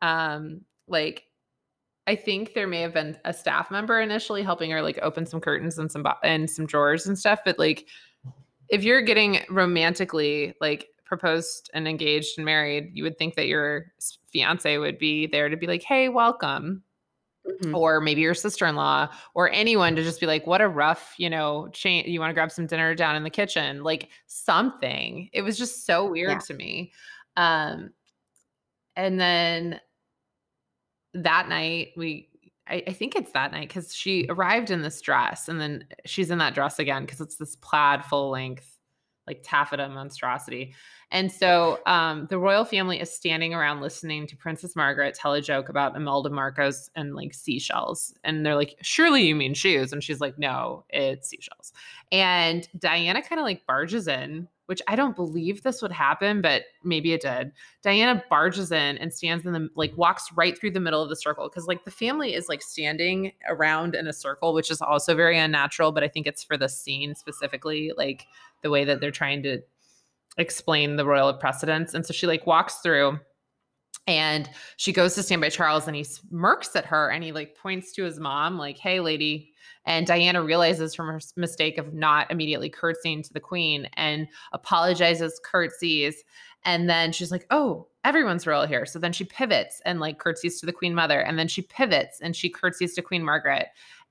[0.02, 1.24] Um, like
[2.06, 5.40] I think there may have been a staff member initially helping her like open some
[5.40, 7.86] curtains and some and some drawers and stuff, but like
[8.68, 13.92] if you're getting romantically like proposed and engaged and married, you would think that your
[14.30, 16.82] fiance would be there to be like, "Hey, welcome."
[17.46, 17.74] Mm-hmm.
[17.74, 21.68] Or maybe your sister-in-law or anyone to just be like, what a rough, you know,
[21.68, 22.04] chain.
[22.06, 25.30] You want to grab some dinner down in the kitchen, like something.
[25.32, 26.38] It was just so weird yeah.
[26.40, 26.92] to me.
[27.38, 27.90] Um,
[28.96, 29.80] and then
[31.14, 32.27] that night we
[32.68, 36.30] I, I think it's that night because she arrived in this dress and then she's
[36.30, 38.77] in that dress again because it's this plaid full length
[39.28, 40.74] like taffeta monstrosity.
[41.10, 45.40] And so um, the royal family is standing around listening to Princess Margaret tell a
[45.40, 48.14] joke about Imelda Marcos and like seashells.
[48.24, 49.92] And they're like, surely you mean shoes.
[49.92, 51.72] And she's like, no, it's seashells.
[52.10, 56.64] And Diana kind of like barges in which I don't believe this would happen, but
[56.84, 57.52] maybe it did.
[57.82, 61.16] Diana barges in and stands in the like walks right through the middle of the
[61.16, 65.14] circle because like the family is like standing around in a circle, which is also
[65.14, 68.26] very unnatural, but I think it's for the scene specifically, like
[68.62, 69.60] the way that they're trying to
[70.36, 71.94] explain the royal of precedence.
[71.94, 73.18] And so she like walks through
[74.06, 77.56] and she goes to stand by Charles and he smirks at her and he like
[77.56, 79.52] points to his mom, like, hey, lady,
[79.84, 85.40] and Diana realizes from her mistake of not immediately curtsying to the queen and apologizes,
[85.42, 86.24] curtsies.
[86.64, 88.84] And then she's like, oh, everyone's royal here.
[88.84, 91.20] So then she pivots and like curtsies to the queen mother.
[91.20, 93.68] And then she pivots and she curtsies to Queen Margaret.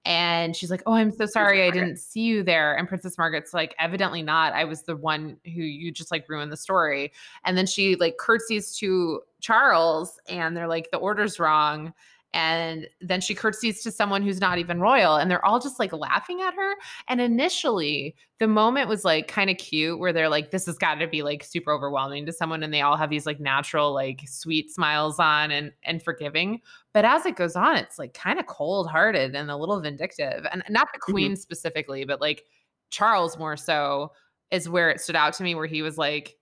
[0.08, 1.68] And she's like, Oh, I'm so sorry.
[1.68, 2.78] I didn't see you there.
[2.78, 4.54] And Princess Margaret's like, Evidently not.
[4.54, 7.12] I was the one who you just like ruined the story.
[7.44, 11.94] And then she like curtsies to Charles and they're like, The order's wrong
[12.38, 15.92] and then she curtsies to someone who's not even royal and they're all just like
[15.92, 16.76] laughing at her.
[17.08, 20.96] And initially the moment was like kind of cute where they're like this has got
[20.96, 24.22] to be like super overwhelming to someone and they all have these like natural like
[24.28, 26.62] sweet smiles on and and forgiving.
[26.94, 30.46] But as it goes on it's like kind of cold hearted and a little vindictive.
[30.52, 31.40] And not the queen mm-hmm.
[31.40, 32.46] specifically but like
[32.92, 34.12] charles more so
[34.52, 36.36] is where it stood out to me where he was like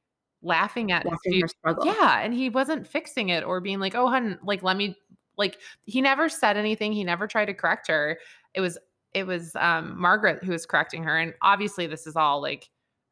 [0.44, 1.54] laughing at his
[1.84, 4.96] yeah and he wasn't fixing it or being like oh hun like let me
[5.38, 6.92] like he never said anything.
[6.94, 8.20] He never tried to correct her.
[8.54, 8.78] It was
[9.14, 12.70] it was um, Margaret who was correcting her, and obviously this is all like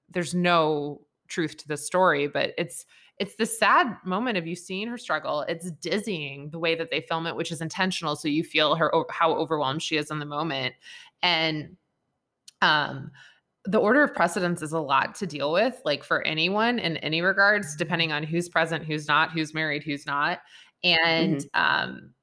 [0.09, 2.85] there's no truth to the story, but it's
[3.19, 5.41] it's the sad moment of you seeing her struggle.
[5.41, 8.91] It's dizzying the way that they film it, which is intentional, so you feel her
[9.09, 10.75] how overwhelmed she is in the moment,
[11.21, 11.77] and
[12.61, 13.11] um
[13.65, 17.21] the order of precedence is a lot to deal with like for anyone in any
[17.21, 20.39] regards depending on who's present who's not who's married who's not
[20.83, 21.61] and mm-hmm.
[21.89, 22.13] um,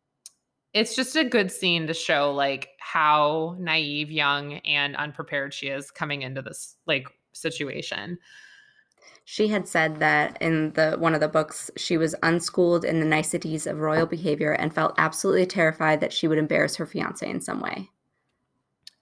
[0.72, 5.90] it's just a good scene to show like how naive, young, and unprepared she is
[5.90, 8.18] coming into this like situation.
[9.24, 13.06] She had said that in the one of the books, she was unschooled in the
[13.06, 17.40] niceties of royal behavior and felt absolutely terrified that she would embarrass her fiance in
[17.40, 17.90] some way.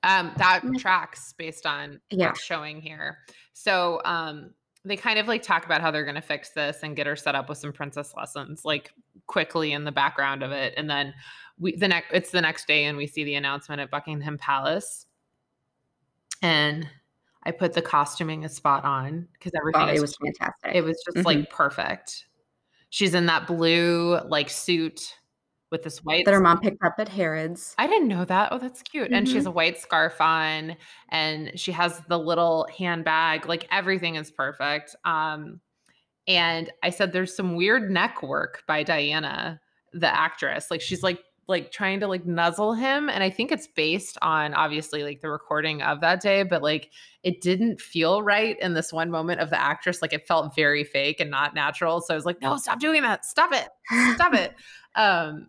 [0.03, 2.27] Um, that tracks based on Yeah.
[2.27, 3.19] what's showing here.
[3.53, 6.97] So um, they kind of like talk about how they're going to fix this and
[6.97, 8.93] get her set up with some princess lessons, like
[9.27, 11.13] quickly in the background of it, and then
[11.59, 15.07] we the next it's the next day and we see the announcement at Buckingham Palace,
[16.43, 16.89] and
[17.45, 20.75] I put the costuming a spot on because everything Oh, it was fantastic.
[20.75, 21.55] it was just like mm-hmm.
[21.55, 22.27] perfect.
[22.91, 25.15] She's in that blue like suit
[25.71, 27.75] with this white that her mom picked up at Harrods.
[27.79, 28.51] I didn't know that.
[28.53, 29.13] Oh, that's cute.
[29.13, 30.77] And she has a white scarf on
[31.11, 33.47] and she has the little handbag.
[33.47, 34.97] Like everything is perfect.
[35.05, 35.61] Um
[36.27, 39.61] and I said there's some weird neck work by Diana,
[39.93, 40.71] the actress.
[40.71, 44.53] Like she's like like trying to like nuzzle him and I think it's based on
[44.53, 46.91] obviously like the recording of that day, but like
[47.23, 50.85] it didn't feel right in this one moment of the actress like it felt very
[50.85, 52.03] fake and not natural.
[52.03, 53.25] So I was like, "No, stop doing that.
[53.25, 53.69] Stop it.
[54.15, 54.55] Stop it."
[54.95, 55.49] Um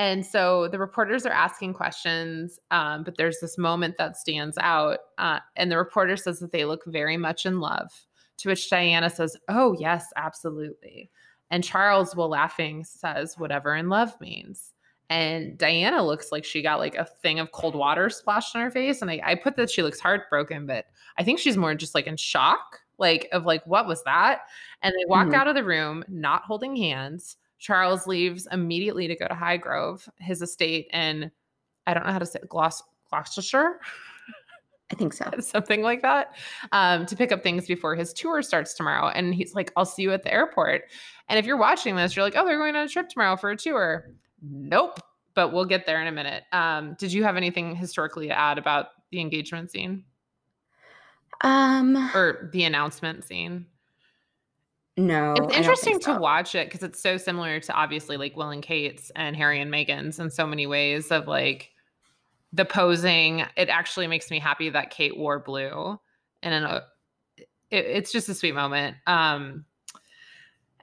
[0.00, 5.00] and so the reporters are asking questions, um, but there's this moment that stands out.
[5.18, 7.90] Uh, and the reporter says that they look very much in love,
[8.38, 11.10] to which Diana says, Oh, yes, absolutely.
[11.50, 14.72] And Charles, while laughing, says, Whatever in love means.
[15.10, 18.70] And Diana looks like she got like a thing of cold water splashed on her
[18.70, 19.02] face.
[19.02, 20.86] And I, I put that she looks heartbroken, but
[21.18, 24.44] I think she's more just like in shock, like of like, what was that?
[24.80, 25.34] And they walk Mhm.
[25.34, 27.36] out of the room, not holding hands.
[27.60, 31.30] Charles leaves immediately to go to Highgrove, his estate in
[31.86, 33.80] I don't know how to say it, Gloucestershire,
[34.90, 35.30] I think so.
[35.40, 36.36] something like that,
[36.72, 39.08] um, to pick up things before his tour starts tomorrow.
[39.08, 40.82] And he's like, "I'll see you at the airport."
[41.28, 43.50] And if you're watching this, you're like, "Oh, they're going on a trip tomorrow for
[43.50, 44.10] a tour."
[44.42, 45.00] Nope,
[45.34, 46.44] but we'll get there in a minute.
[46.52, 50.04] Um, did you have anything historically to add about the engagement scene
[51.42, 53.66] Um, or the announcement scene?
[54.96, 55.34] No.
[55.36, 59.10] It's interesting to watch it because it's so similar to obviously like Will and Kate's
[59.16, 61.70] and Harry and Meghan's in so many ways of like
[62.52, 63.44] the posing.
[63.56, 65.98] It actually makes me happy that Kate wore blue,
[66.42, 66.80] and then uh,
[67.38, 68.96] it, it's just a sweet moment.
[69.06, 69.64] Um,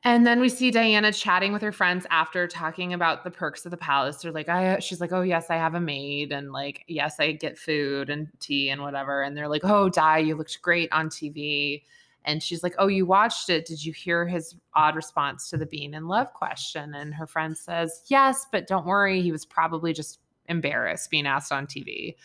[0.03, 3.71] and then we see Diana chatting with her friends after talking about the perks of
[3.71, 4.17] the palace.
[4.17, 7.33] They're like, I, she's like, oh yes, I have a maid, and like, yes, I
[7.33, 9.21] get food and tea and whatever.
[9.21, 11.83] And they're like, oh, Di, you looked great on TV.
[12.27, 13.65] And she's like, Oh, you watched it.
[13.65, 16.93] Did you hear his odd response to the being in love question?
[16.93, 19.21] And her friend says, Yes, but don't worry.
[19.21, 22.15] He was probably just embarrassed being asked on TV.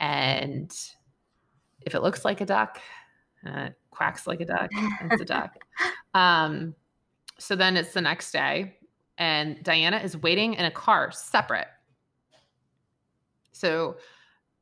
[0.00, 0.74] And
[1.82, 2.80] if it looks like a duck,
[3.46, 5.54] uh, it quacks like a duck, it's a duck.
[6.14, 6.74] Um,
[7.38, 8.76] so then it's the next day,
[9.16, 11.68] and Diana is waiting in a car separate.
[13.52, 13.96] So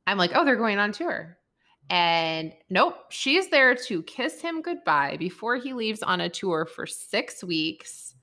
[0.07, 1.37] I'm like, Oh, they're going on tour.
[1.91, 6.87] And nope, she's there to kiss him goodbye before he leaves on a tour for
[6.87, 8.15] six weeks.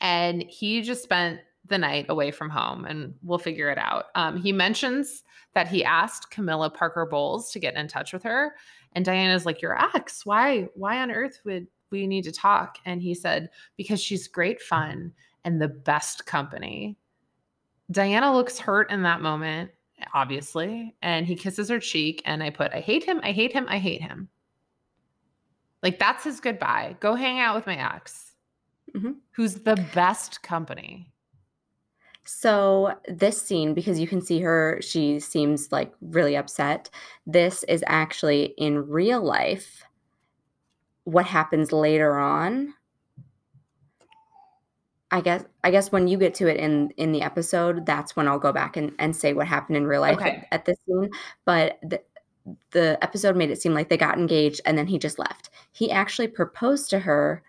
[0.00, 4.06] And he just spent the night away from home, and we'll figure it out.
[4.14, 8.54] Um, he mentions that he asked Camilla Parker Bowles to get in touch with her.
[8.92, 10.68] And Diana's like, Your ex, why?
[10.74, 12.78] Why on earth would we need to talk?
[12.84, 15.12] And he said, Because she's great fun
[15.44, 16.96] and the best company.
[17.90, 19.70] Diana looks hurt in that moment
[20.14, 20.94] obviously.
[21.02, 23.78] And he kisses her cheek, and I put, I hate him, I hate him, I
[23.78, 24.28] hate him.
[25.82, 26.96] Like, that's his goodbye.
[27.00, 28.32] Go hang out with my ex,
[28.94, 29.16] Mhm.
[29.32, 31.12] who's the best company.
[32.24, 36.90] So this scene, because you can see her, she seems like really upset.
[37.24, 39.84] This is actually in real life.
[41.04, 42.74] What happens later on?
[45.16, 48.28] I guess I guess when you get to it in in the episode, that's when
[48.28, 50.46] I'll go back and, and say what happened in real life Okay.
[50.50, 51.08] at, at this scene.
[51.46, 52.02] But the,
[52.72, 55.48] the episode made it seem like they got engaged and then he just left.
[55.72, 57.42] He actually proposed to her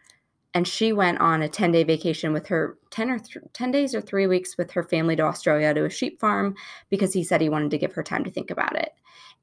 [0.54, 3.94] and she went on a 10 day vacation with her 10 or th- 10 days
[3.94, 6.56] or 3 weeks with her family to Australia to a sheep farm
[6.90, 8.94] because he said he wanted to give her time to think about it.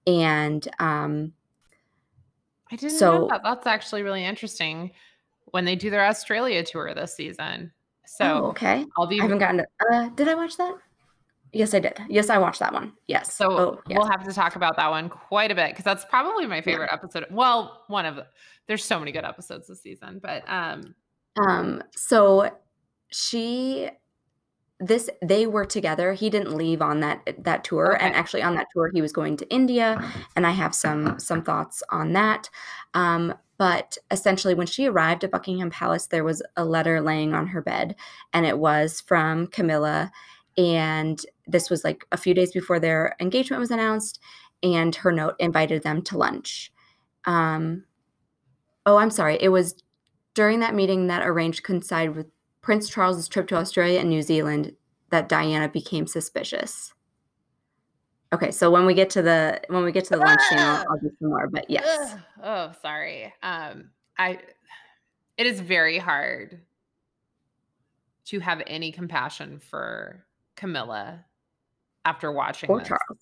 [0.06, 1.34] And um
[2.72, 3.42] I didn't know that.
[3.44, 4.92] That's actually really interesting
[5.50, 7.70] when they do their Australia tour this season.
[8.06, 8.84] So oh, okay.
[8.96, 10.74] I'll be I haven't gotten to, uh did I watch that?
[11.52, 11.98] Yes, I did.
[12.08, 12.92] Yes, I watched that one.
[13.06, 13.32] Yes.
[13.32, 13.98] So oh, yes.
[13.98, 16.90] we'll have to talk about that one quite a bit because that's probably my favorite
[16.92, 17.26] episode.
[17.30, 18.26] Well, one of the,
[18.66, 20.94] there's so many good episodes this season, but um
[21.36, 22.50] Um, so
[23.10, 23.90] she
[24.80, 26.12] this they were together.
[26.12, 29.36] He didn't leave on that that tour and actually on that tour he was going
[29.38, 32.50] to India and I have some some thoughts on that.
[32.94, 37.48] Um, but essentially when she arrived at Buckingham Palace there was a letter laying on
[37.48, 37.94] her bed
[38.32, 40.10] and it was from Camilla
[40.56, 44.20] And this was like a few days before their engagement was announced.
[44.62, 46.72] And her note invited them to lunch.
[47.26, 47.84] Um,
[48.86, 49.36] oh, I'm sorry.
[49.40, 49.82] It was
[50.34, 52.26] during that meeting that arranged coincide with
[52.62, 54.74] Prince Charles's trip to Australia and New Zealand
[55.10, 56.94] that Diana became suspicious.
[58.32, 60.84] Okay, so when we get to the when we get to the lunch scene, I'll,
[60.90, 61.48] I'll do some more.
[61.48, 62.12] But yes.
[62.12, 62.20] Ugh.
[62.42, 63.32] Oh, sorry.
[63.42, 64.38] Um, I.
[65.36, 66.60] It is very hard
[68.26, 70.24] to have any compassion for
[70.56, 71.24] Camilla
[72.04, 72.88] after watching Poor this.
[72.88, 73.18] Charles.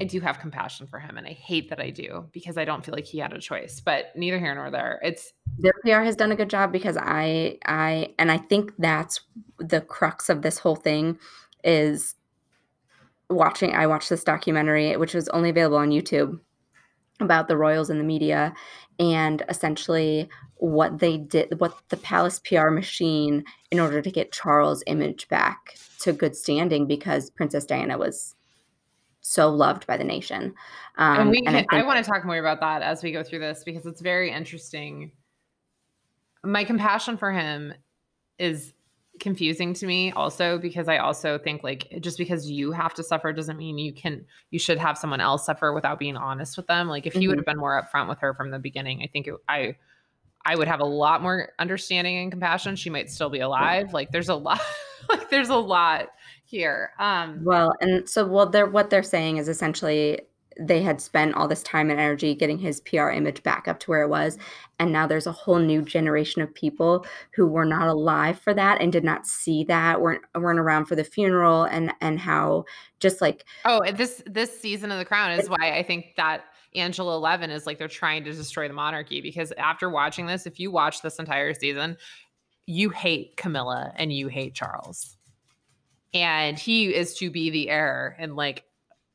[0.00, 2.84] I do have compassion for him, and I hate that I do because I don't
[2.84, 3.80] feel like he had a choice.
[3.80, 5.00] But neither here nor there.
[5.02, 9.20] It's Their PR has done a good job because I I and I think that's
[9.58, 11.18] the crux of this whole thing
[11.64, 12.14] is
[13.30, 16.38] watching I watched this documentary which was only available on YouTube
[17.20, 18.52] about the royals and the media
[18.98, 24.82] and essentially what they did what the palace PR machine in order to get Charles
[24.86, 28.34] image back to good standing because Princess Diana was
[29.20, 30.54] so loved by the nation.
[30.96, 33.12] Um, and we and I can, I, want to talk more about that as we
[33.12, 35.12] go through this because it's very interesting.
[36.42, 37.74] My compassion for him
[38.38, 38.72] is
[39.20, 43.32] confusing to me also because I also think like just because you have to suffer
[43.32, 46.88] doesn't mean you can you should have someone else suffer without being honest with them.
[46.88, 47.38] Like if he would Mhm.
[47.38, 49.76] have been more upfront with her from the beginning, I think it, I
[50.44, 52.76] I would have a lot more understanding and compassion.
[52.76, 53.92] She might still be alive.
[53.92, 54.60] Like there's a lot
[55.08, 56.08] like there's a lot
[56.44, 56.92] here.
[56.98, 60.20] Um Well, and so well they're what they're saying is essentially
[60.58, 63.90] they had spent all this time and energy getting his PR image back up to
[63.90, 64.36] where it was
[64.78, 68.80] and now there's a whole new generation of people who were not alive for that
[68.80, 72.64] and did not see that weren't weren't around for the funeral and and how
[72.98, 76.44] just like Oh, this this season of The Crown is why I think that
[76.74, 80.60] Angela Levin is like they're trying to destroy the monarchy because after watching this, if
[80.60, 81.96] you watch this entire season,
[82.66, 85.16] you hate Camilla and you hate Charles.
[86.14, 88.64] And he is to be the heir in like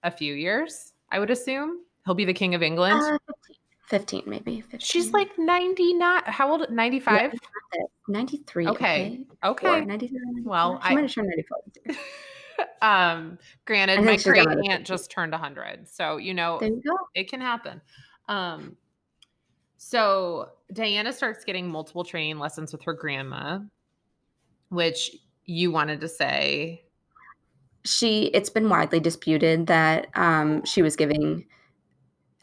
[0.04, 1.82] a few years, I would assume.
[2.06, 3.02] He'll be the king of England.
[3.02, 3.56] uh, 15,
[3.88, 4.80] 15 maybe 15.
[4.80, 6.22] She's like 99.
[6.26, 6.70] How old?
[6.70, 7.34] 95?
[8.08, 9.20] 93 Okay.
[9.44, 9.86] okay, Okay.
[9.86, 11.98] 93, Well, she I- might have turned 94 this
[12.82, 15.88] um, granted, my great aunt just turned 100.
[15.90, 16.82] So, you know, you
[17.14, 17.82] it can happen.
[18.30, 18.78] Um,
[19.78, 23.60] so Diana starts getting multiple training lessons with her grandma,
[24.70, 25.12] which
[25.46, 26.85] you wanted to say.
[27.86, 31.46] She it's been widely disputed that um, she was giving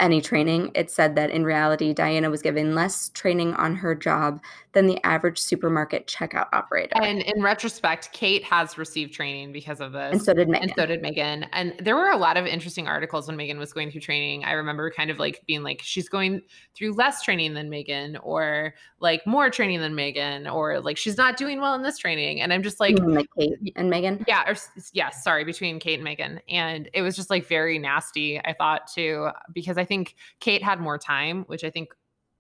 [0.03, 4.41] any training it said that in reality diana was given less training on her job
[4.73, 9.93] than the average supermarket checkout operator And in retrospect, Kate has received training because of
[9.93, 10.13] this.
[10.13, 11.47] and so did meghan and so did Meghan.
[11.53, 14.45] And there were a lot of interesting articles when Meghan was going through training.
[14.45, 16.43] I remember kind of like being like, she's going
[16.75, 21.37] through less training than Meghan, or like more training than Meghan, or like she's not
[21.37, 22.41] doing well in this training.
[22.41, 24.55] And I'm just like, like kate and meghan yeah, or
[24.93, 26.41] yes, sorry, between Kate and Meghan.
[26.49, 29.92] And it was just like very nasty, I thought too, because I think
[30.41, 31.89] Kate had more time, which I think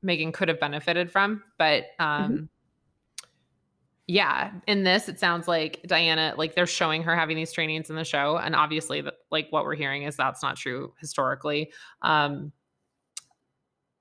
[0.04, 1.42] Meghan could have benefited from.
[1.58, 2.48] But um
[4.08, 7.96] yeah, in this, it sounds like Diana, like they're showing her having these trainings in
[7.96, 8.36] the show.
[8.36, 11.72] And obviously, that like what we're hearing is that's not true historically.
[12.02, 12.52] Um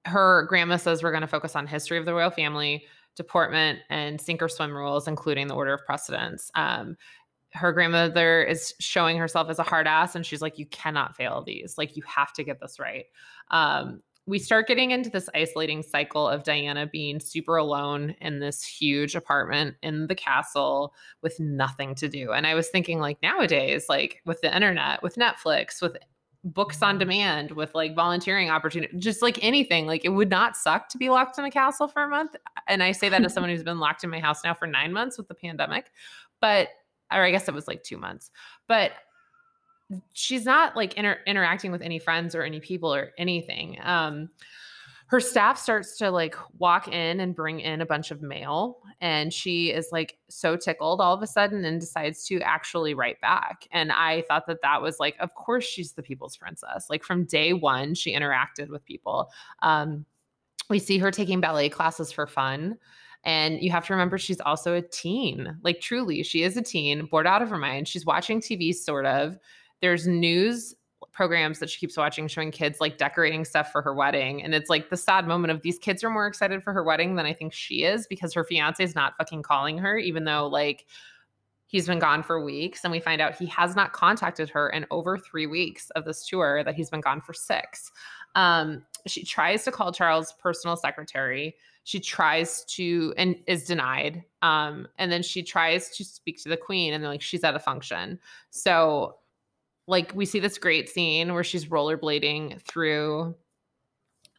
[0.05, 2.85] her grandma says we're going to focus on history of the royal family,
[3.15, 6.49] deportment, and sink or swim rules, including the order of precedence.
[6.55, 6.95] Um,
[7.53, 11.43] her grandmother is showing herself as a hard ass, and she's like, "You cannot fail
[11.43, 11.77] these.
[11.77, 13.05] Like, you have to get this right."
[13.49, 18.63] Um, we start getting into this isolating cycle of Diana being super alone in this
[18.63, 22.31] huge apartment in the castle with nothing to do.
[22.31, 25.97] And I was thinking, like, nowadays, like with the internet, with Netflix, with
[26.43, 30.89] books on demand with like volunteering opportunity just like anything like it would not suck
[30.89, 32.35] to be locked in a castle for a month
[32.67, 34.91] and i say that as someone who's been locked in my house now for nine
[34.91, 35.91] months with the pandemic
[36.39, 36.69] but
[37.11, 38.31] or i guess it was like two months
[38.67, 38.91] but
[40.13, 44.29] she's not like inter- interacting with any friends or any people or anything um
[45.11, 49.33] her staff starts to like walk in and bring in a bunch of mail and
[49.33, 53.67] she is like so tickled all of a sudden and decides to actually write back
[53.71, 57.25] and i thought that that was like of course she's the people's princess like from
[57.25, 59.29] day one she interacted with people
[59.61, 60.05] um
[60.69, 62.77] we see her taking ballet classes for fun
[63.23, 67.05] and you have to remember she's also a teen like truly she is a teen
[67.05, 67.87] bored out of her mind.
[67.87, 69.37] She's watching tv sort of.
[69.81, 70.75] There's news
[71.11, 74.43] programs that she keeps watching showing kids like decorating stuff for her wedding.
[74.43, 77.15] And it's like the sad moment of these kids are more excited for her wedding
[77.15, 80.47] than i think she is because her fiance is not fucking calling her even though
[80.47, 80.85] like
[81.71, 82.83] he's been gone for weeks.
[82.83, 86.27] And we find out he has not contacted her in over three weeks of this
[86.27, 87.91] tour that he's been gone for six.
[88.35, 94.87] Um, she tries to call charles personal secretary she tries to and is denied um
[94.97, 98.19] and then she tries to speak to the queen and like she's at a function.
[98.49, 99.15] So
[99.87, 103.35] like we see this great scene where she's rollerblading through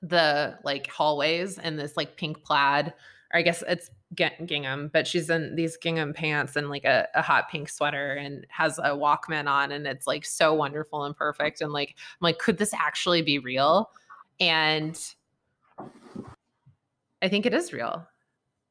[0.03, 2.93] the like hallways in this like pink plaid
[3.33, 7.23] or i guess it's gingham but she's in these gingham pants and like a, a
[7.23, 11.61] hot pink sweater and has a walkman on and it's like so wonderful and perfect
[11.61, 13.91] and like i'm like could this actually be real?
[14.41, 14.99] And
[17.23, 18.07] I think it is real.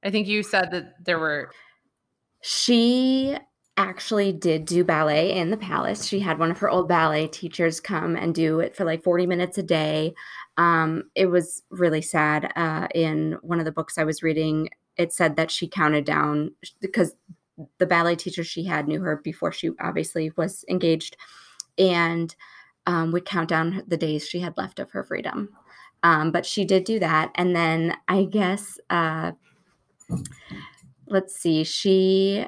[0.03, 1.51] I think you said that there were.
[2.41, 3.37] She
[3.77, 6.05] actually did do ballet in the palace.
[6.05, 9.25] She had one of her old ballet teachers come and do it for like 40
[9.25, 10.13] minutes a day.
[10.57, 12.51] Um, it was really sad.
[12.55, 16.51] Uh, in one of the books I was reading, it said that she counted down
[16.81, 17.15] because
[17.77, 21.15] the ballet teacher she had knew her before she obviously was engaged
[21.77, 22.35] and
[22.87, 25.49] um, would count down the days she had left of her freedom.
[26.03, 27.31] Um, but she did do that.
[27.35, 29.33] And then I guess, uh,
[31.07, 32.45] let's see, she,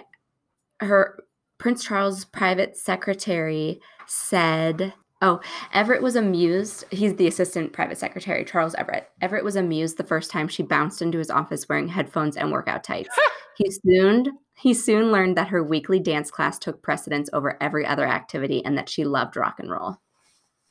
[0.80, 1.20] her,
[1.58, 5.39] Prince Charles' private secretary said, Oh,
[5.72, 6.84] Everett was amused.
[6.91, 9.10] He's the assistant private secretary, Charles Everett.
[9.22, 12.84] Everett was amused the first time she bounced into his office wearing headphones and workout
[12.84, 13.16] tights.
[13.58, 18.06] he soon he soon learned that her weekly dance class took precedence over every other
[18.06, 19.95] activity and that she loved rock and roll.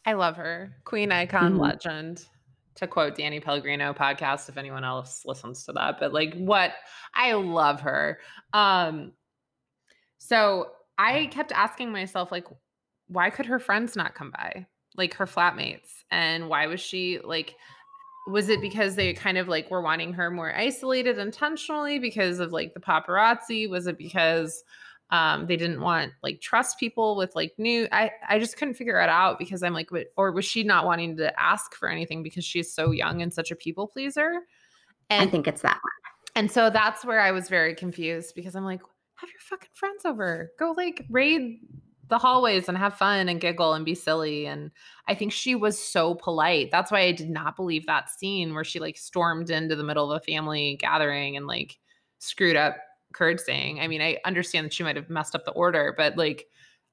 [0.04, 0.74] I love her.
[0.84, 1.60] Queen icon mm-hmm.
[1.62, 2.26] legend
[2.76, 6.72] to quote Danny Pellegrino podcast if anyone else listens to that but like what
[7.14, 8.18] I love her.
[8.52, 9.12] Um
[10.18, 12.46] so I kept asking myself like
[13.08, 14.66] why could her friends not come by?
[14.96, 15.88] Like her flatmates.
[16.10, 17.54] And why was she like
[18.26, 22.52] was it because they kind of like were wanting her more isolated intentionally because of
[22.52, 23.68] like the paparazzi?
[23.68, 24.62] Was it because
[25.12, 29.00] um, they didn't want like trust people with like new i i just couldn't figure
[29.00, 32.44] it out because i'm like or was she not wanting to ask for anything because
[32.44, 34.40] she's so young and such a people pleaser?
[35.10, 35.78] And i think it's that.
[35.82, 38.80] one and so that's where i was very confused because i'm like
[39.22, 40.52] have your fucking friends over.
[40.58, 41.60] Go like raid
[42.08, 44.46] the hallways and have fun and giggle and be silly.
[44.46, 44.70] And
[45.08, 46.70] i think she was so polite.
[46.70, 50.10] That's why i did not believe that scene where she like stormed into the middle
[50.10, 51.78] of a family gathering and like
[52.18, 52.76] screwed up
[53.40, 53.80] saying.
[53.80, 56.46] I mean, I understand that she might have messed up the order, but like,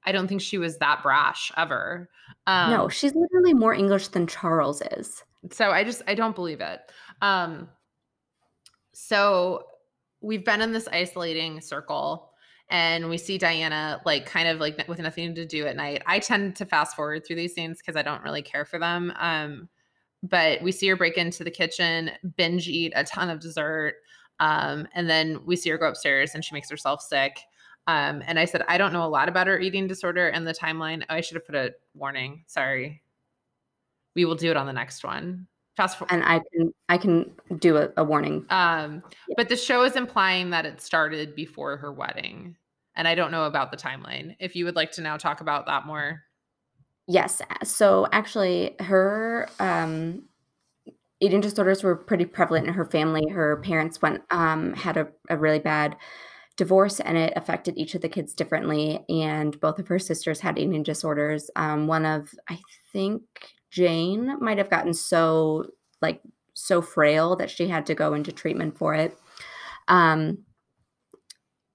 [0.04, 2.08] I don't think she was that brash ever.
[2.46, 5.22] Um, no, she's literally more English than Charles is.
[5.50, 6.80] So I just I don't believe it.
[7.22, 7.68] Um,
[8.92, 9.64] so
[10.20, 12.30] we've been in this isolating circle
[12.68, 16.02] and we see Diana like kind of like with nothing to do at night.
[16.06, 19.12] I tend to fast forward through these scenes because I don't really care for them.
[19.18, 19.68] Um,
[20.22, 23.94] but we see her break into the kitchen, binge eat a ton of dessert.
[24.40, 27.38] Um, and then we see her go upstairs and she makes herself sick.
[27.86, 30.54] Um, and I said, I don't know a lot about her eating disorder and the
[30.54, 31.02] timeline.
[31.08, 32.44] Oh, I should have put a warning.
[32.46, 33.02] Sorry.
[34.14, 35.46] We will do it on the next one.
[35.76, 36.12] Fast forward.
[36.12, 38.44] And I can I can do a, a warning.
[38.50, 39.02] Um,
[39.36, 42.56] but the show is implying that it started before her wedding.
[42.96, 44.36] And I don't know about the timeline.
[44.40, 46.22] If you would like to now talk about that more.
[47.06, 47.40] Yes.
[47.64, 50.24] So actually her um
[51.20, 53.28] eating disorders were pretty prevalent in her family.
[53.28, 55.96] Her parents went um, had a, a really bad
[56.56, 60.58] divorce and it affected each of the kids differently and both of her sisters had
[60.58, 61.50] eating disorders.
[61.56, 62.58] Um, one of i
[62.92, 63.22] think
[63.70, 65.64] jane might have gotten so
[66.02, 66.20] like
[66.52, 69.16] so frail that she had to go into treatment for it.
[69.88, 70.44] Um,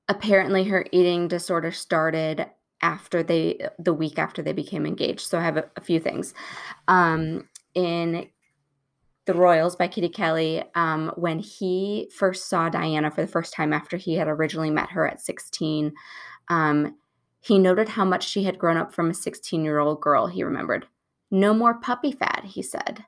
[0.07, 2.45] apparently her eating disorder started
[2.81, 6.35] after they the week after they became engaged so i have a, a few things.
[6.87, 8.29] Um, in
[9.25, 13.73] the Royals by Kitty Kelley um, when he first saw Diana for the first time
[13.73, 15.93] after he had originally met her at 16.
[16.49, 16.95] Um,
[17.41, 20.43] he noted how much she had grown up from a 16 year old girl, he
[20.43, 20.87] remembered.
[21.31, 23.05] No more puppy fat, he said.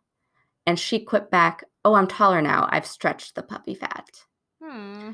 [0.65, 2.67] And she quipped back, Oh, I'm taller now.
[2.69, 4.09] I've stretched the puppy fat.
[4.61, 5.11] Hmm.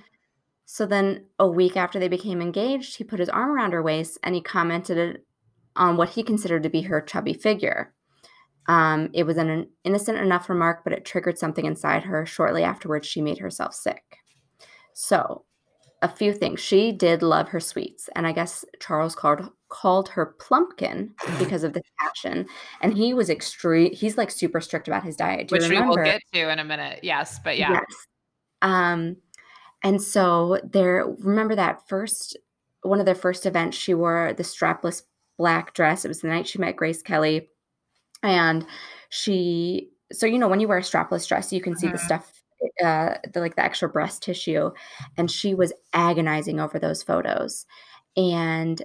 [0.66, 4.18] So then, a week after they became engaged, he put his arm around her waist
[4.24, 5.22] and he commented
[5.76, 7.94] on what he considered to be her chubby figure.
[8.68, 12.26] Um, it was an innocent enough remark, but it triggered something inside her.
[12.26, 14.18] Shortly afterwards, she made herself sick.
[14.94, 15.46] So,
[16.02, 16.60] a few things.
[16.60, 21.10] She did love her sweets, and I guess Charles called called her plumpkin
[21.40, 22.46] because of this passion.
[22.82, 23.94] And he was extreme.
[23.94, 25.52] He's like super strict about his diet.
[25.52, 27.00] Which we will get to in a minute.
[27.04, 27.72] Yes, but yeah.
[27.72, 28.08] Yes.
[28.62, 29.18] Um,
[29.84, 31.06] and so there.
[31.20, 32.38] Remember that first
[32.82, 33.78] one of their first events.
[33.78, 35.04] She wore the strapless
[35.38, 36.06] black dress.
[36.06, 37.50] It was the night she met Grace Kelly
[38.24, 38.66] and
[39.10, 41.96] she so you know when you wear a strapless dress you can see mm-hmm.
[41.96, 42.44] the stuff
[42.84, 44.72] uh the like the extra breast tissue.
[45.18, 47.66] And she was agonizing over those photos.
[48.16, 48.82] And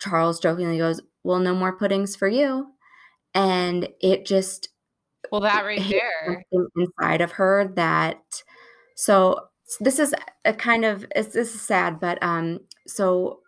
[0.00, 2.68] charles jokingly goes well no more puddings for you.
[3.34, 4.68] And it just
[5.30, 6.44] well that right there.
[6.76, 8.42] inside of her that
[8.94, 9.48] So
[9.80, 10.14] this is
[10.44, 13.40] a kind of this is sad, but um, so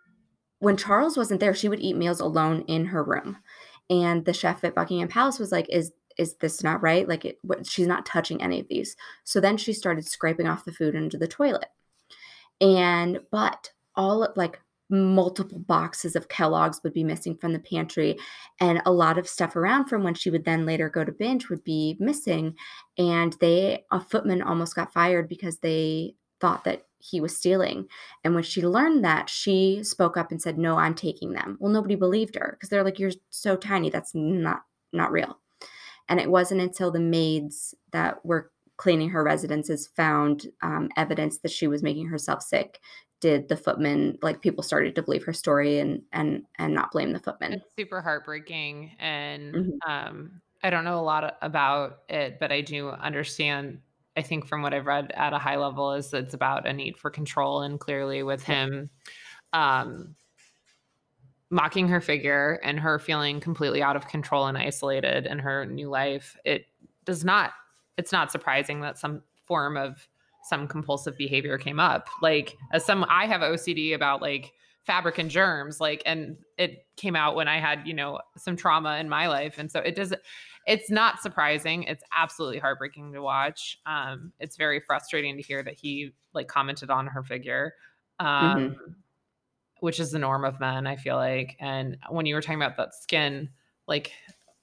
[0.59, 3.37] when Charles wasn't there, she would eat meals alone in her room,
[3.89, 7.07] and the chef at Buckingham Palace was like, "Is is this not right?
[7.07, 10.65] Like, it, what, she's not touching any of these." So then she started scraping off
[10.65, 11.67] the food into the toilet,
[12.61, 14.59] and but all like
[14.89, 18.17] multiple boxes of Kellogg's would be missing from the pantry,
[18.59, 21.49] and a lot of stuff around from when she would then later go to binge
[21.49, 22.55] would be missing.
[22.97, 27.87] And they, a footman almost got fired because they thought that he was stealing.
[28.23, 31.71] And when she learned that, she spoke up and said, "No, I'm taking them." Well,
[31.71, 33.89] nobody believed her because they're like, "You're so tiny.
[33.89, 35.39] That's not not real."
[36.09, 41.51] And it wasn't until the maids that were cleaning her residences found um, evidence that
[41.51, 42.79] she was making herself sick
[43.21, 47.13] did the footman like people started to believe her story and and and not blame
[47.13, 49.89] the footman it's super heartbreaking and mm-hmm.
[49.89, 53.79] um i don't know a lot about it but i do understand
[54.17, 56.97] i think from what i've read at a high level is it's about a need
[56.97, 58.89] for control and clearly with him
[59.53, 60.15] um
[61.49, 65.89] mocking her figure and her feeling completely out of control and isolated in her new
[65.89, 66.65] life it
[67.05, 67.51] does not
[67.97, 70.07] it's not surprising that some form of
[70.43, 72.07] some compulsive behavior came up.
[72.21, 74.53] Like as some I have OCD about like
[74.83, 78.97] fabric and germs like and it came out when I had, you know, some trauma
[78.97, 80.13] in my life and so it does
[80.65, 81.83] it's not surprising.
[81.83, 83.79] It's absolutely heartbreaking to watch.
[83.85, 87.73] Um it's very frustrating to hear that he like commented on her figure.
[88.19, 88.91] Um mm-hmm.
[89.79, 91.55] which is the norm of men, I feel like.
[91.59, 93.49] And when you were talking about that skin
[93.87, 94.11] like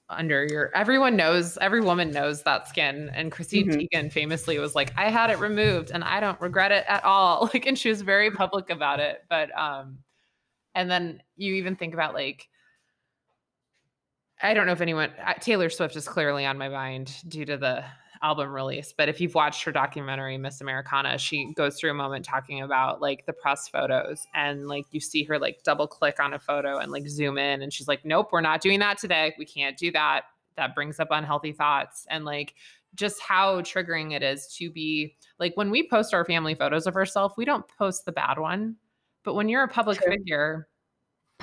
[0.09, 3.79] under your everyone knows every woman knows that skin and chrissy mm-hmm.
[3.79, 7.49] teigen famously was like i had it removed and i don't regret it at all
[7.53, 9.97] like and she was very public about it but um
[10.75, 12.47] and then you even think about like
[14.43, 17.57] i don't know if anyone uh, taylor swift is clearly on my mind due to
[17.57, 17.83] the
[18.23, 18.93] album release.
[18.97, 23.01] But if you've watched her documentary, Miss Americana, she goes through a moment talking about
[23.01, 26.77] like the press photos and like you see her like double click on a photo
[26.77, 29.35] and like zoom in and she's like, nope, we're not doing that today.
[29.37, 30.23] We can't do that.
[30.55, 32.07] That brings up unhealthy thoughts.
[32.09, 32.55] And like
[32.95, 36.95] just how triggering it is to be like when we post our family photos of
[36.95, 38.77] ourselves, we don't post the bad one.
[39.23, 40.11] But when you're a public True.
[40.11, 40.67] figure,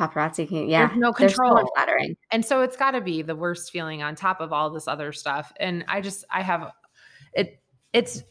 [0.01, 3.36] paparazzi can yeah There's no control so flattering and so it's got to be the
[3.36, 6.72] worst feeling on top of all this other stuff and i just i have
[7.34, 8.22] it it's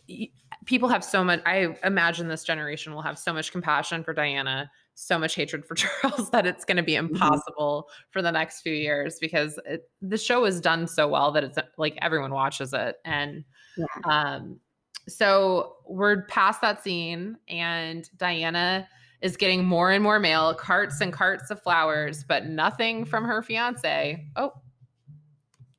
[0.66, 4.70] people have so much i imagine this generation will have so much compassion for diana
[4.96, 7.14] so much hatred for charles that it's going to be mm-hmm.
[7.14, 8.04] impossible mm-hmm.
[8.12, 11.58] for the next few years because it, the show is done so well that it's
[11.78, 13.44] like everyone watches it and
[13.78, 13.86] yeah.
[14.06, 14.60] um
[15.08, 18.88] so we're past that scene and diana
[19.22, 23.42] is getting more and more mail, carts and carts of flowers, but nothing from her
[23.42, 24.26] fiance.
[24.36, 24.54] Oh,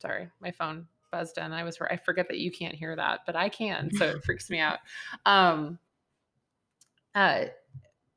[0.01, 1.53] sorry, my phone buzzed in.
[1.53, 4.51] I was I forget that you can't hear that, but I can, so it freaks
[4.51, 4.78] me out.
[5.26, 5.78] Um,
[7.14, 7.47] uh,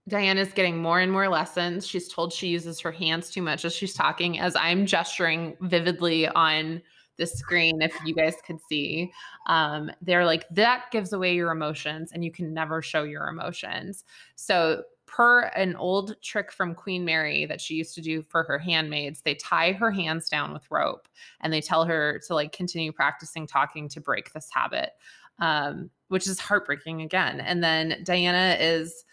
[0.08, 1.88] Diana's getting more and more lessons.
[1.88, 6.28] She's told she uses her hands too much as she's talking, as I'm gesturing vividly
[6.28, 6.82] on
[7.18, 9.12] the screen if you guys could see
[9.46, 14.04] um, they're like that gives away your emotions and you can never show your emotions
[14.36, 14.82] so
[15.16, 19.22] per an old trick from Queen Mary that she used to do for her handmaids,
[19.22, 21.08] they tie her hands down with rope
[21.42, 24.90] and they tell her to like continue practicing talking to break this habit,
[25.38, 27.40] um, which is heartbreaking again.
[27.42, 29.06] And then Diana is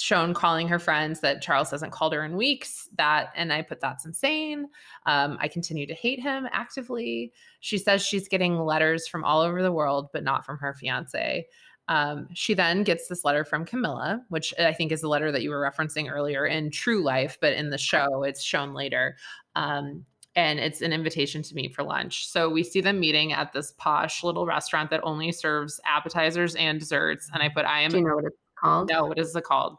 [0.00, 2.88] shown calling her friends that Charles hasn't called her in weeks.
[2.98, 4.66] That, and I put that's insane.
[5.06, 7.32] Um, I continue to hate him actively.
[7.60, 11.46] She says she's getting letters from all over the world, but not from her fiance.
[11.88, 15.42] Um, she then gets this letter from Camilla, which I think is the letter that
[15.42, 19.16] you were referencing earlier in True Life, but in the show, it's shown later.
[19.56, 20.04] Um,
[20.36, 22.28] and it's an invitation to meet for lunch.
[22.28, 26.78] So we see them meeting at this posh little restaurant that only serves appetizers and
[26.78, 27.28] desserts.
[27.32, 27.90] And I put, I am.
[27.90, 28.88] Do you know what it's called?
[28.90, 29.78] No, what is it called?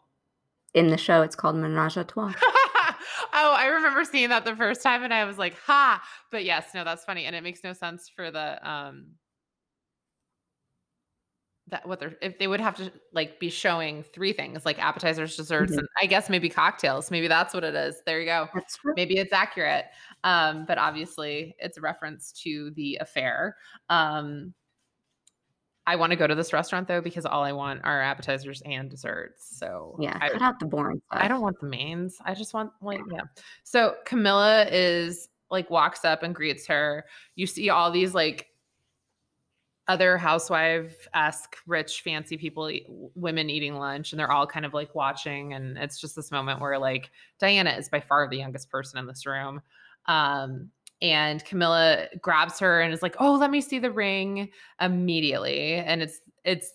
[0.74, 2.34] In the show, it's called Menage a Trois.
[3.34, 6.03] oh, I remember seeing that the first time and I was like, ha.
[6.32, 7.26] But yes, no, that's funny.
[7.26, 9.05] And it makes no sense for the um
[11.70, 15.36] that what they're if they would have to like be showing three things like appetizers
[15.36, 15.80] desserts mm-hmm.
[15.80, 17.11] and i guess maybe cocktails.
[17.11, 18.01] Maybe that's what it is.
[18.05, 18.47] There you go.
[18.95, 19.86] Maybe it's accurate.
[20.24, 23.55] Um but obviously it's a reference to the affair.
[23.89, 24.53] Um
[25.88, 28.89] i want to go to this restaurant though because all i want are appetizers and
[28.89, 29.57] desserts.
[29.57, 31.22] So yeah I, cut out the boring stuff.
[31.24, 32.17] i don't want the mains.
[32.24, 33.22] I just want like yeah.
[33.63, 37.05] So camilla is like walks up and greets her.
[37.36, 38.49] You see all these like
[39.89, 44.73] other housewife esque rich fancy people eat, women eating lunch and they're all kind of
[44.73, 47.09] like watching and it's just this moment where like
[47.39, 49.59] diana is by far the youngest person in this room
[50.05, 50.69] um,
[51.01, 56.03] and camilla grabs her and is like oh let me see the ring immediately and
[56.03, 56.73] it's it's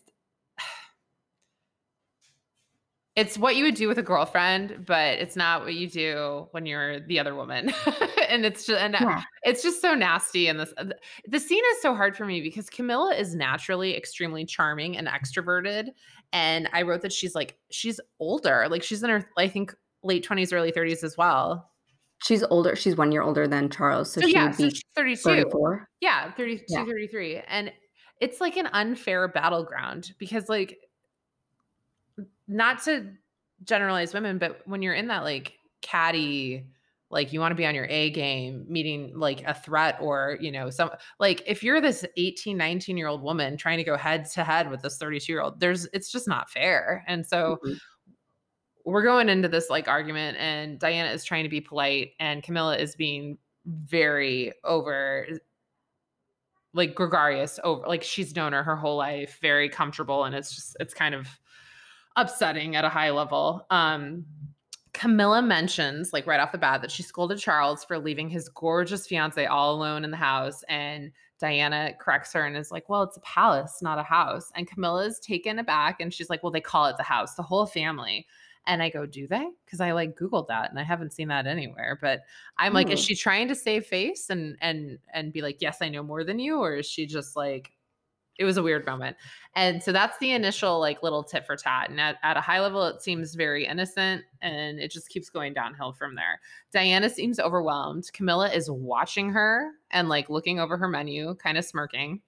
[3.17, 6.67] it's what you would do with a girlfriend, but it's not what you do when
[6.67, 7.73] you're the other woman.
[8.29, 9.23] and it's just and yeah.
[9.45, 10.49] it's just so nasty.
[10.49, 10.87] And this uh,
[11.29, 15.89] the scene is so hard for me because Camilla is naturally extremely charming and extroverted.
[16.33, 20.25] And I wrote that she's like she's older, like she's in her I think late
[20.25, 21.71] twenties, early thirties as well.
[22.25, 22.75] She's older.
[22.75, 24.13] She's one year older than Charles.
[24.13, 25.23] So, so she yeah, would so be she's 32.
[25.23, 25.89] 34.
[26.01, 26.85] Yeah, 32, yeah.
[26.85, 27.43] 33.
[27.49, 27.73] And
[28.21, 30.79] it's like an unfair battleground because like
[32.49, 33.11] not to
[33.65, 36.67] generalize women, but when you're in that like caddy,
[37.11, 40.51] like you want to be on your A game, meeting like a threat or, you
[40.51, 40.91] know, some
[41.21, 44.71] like if you're this 18, 19 year old woman trying to go head to head
[44.71, 47.05] with this 32 year old, there's it's just not fair.
[47.07, 47.75] And so mm-hmm.
[48.85, 52.77] we're going into this like argument, and Diana is trying to be polite, and Camilla
[52.77, 55.27] is being very over
[56.75, 60.77] like gregarious over like she's known her her whole life very comfortable and it's just
[60.81, 61.29] it's kind of
[62.17, 63.67] upsetting at a high level.
[63.71, 64.25] Um,
[64.93, 69.07] Camilla mentions, like right off the bat, that she scolded Charles for leaving his gorgeous
[69.07, 70.63] fiance all alone in the house.
[70.69, 71.11] And
[71.41, 74.53] Diana corrects her and is like, Well, it's a palace, not a house.
[74.55, 77.43] And Camilla is taken aback and she's like, Well, they call it the house, the
[77.43, 78.27] whole family.
[78.67, 79.49] And I go, Do they?
[79.65, 81.99] Because I like Googled that and I haven't seen that anywhere.
[82.01, 82.23] But
[82.57, 83.05] I'm like, is hmm.
[83.05, 86.39] she trying to save face and and and be like, Yes, I know more than
[86.39, 86.61] you?
[86.61, 87.73] Or is she just like,
[88.39, 89.17] it was a weird moment.
[89.55, 91.91] And so that's the initial like little tit for tat.
[91.91, 95.55] And at, at a high level, it seems very innocent and it just keeps going
[95.55, 96.41] downhill from there.
[96.73, 98.11] Diana seems overwhelmed.
[98.13, 102.21] Camilla is watching her and like looking over her menu, kind of smirking.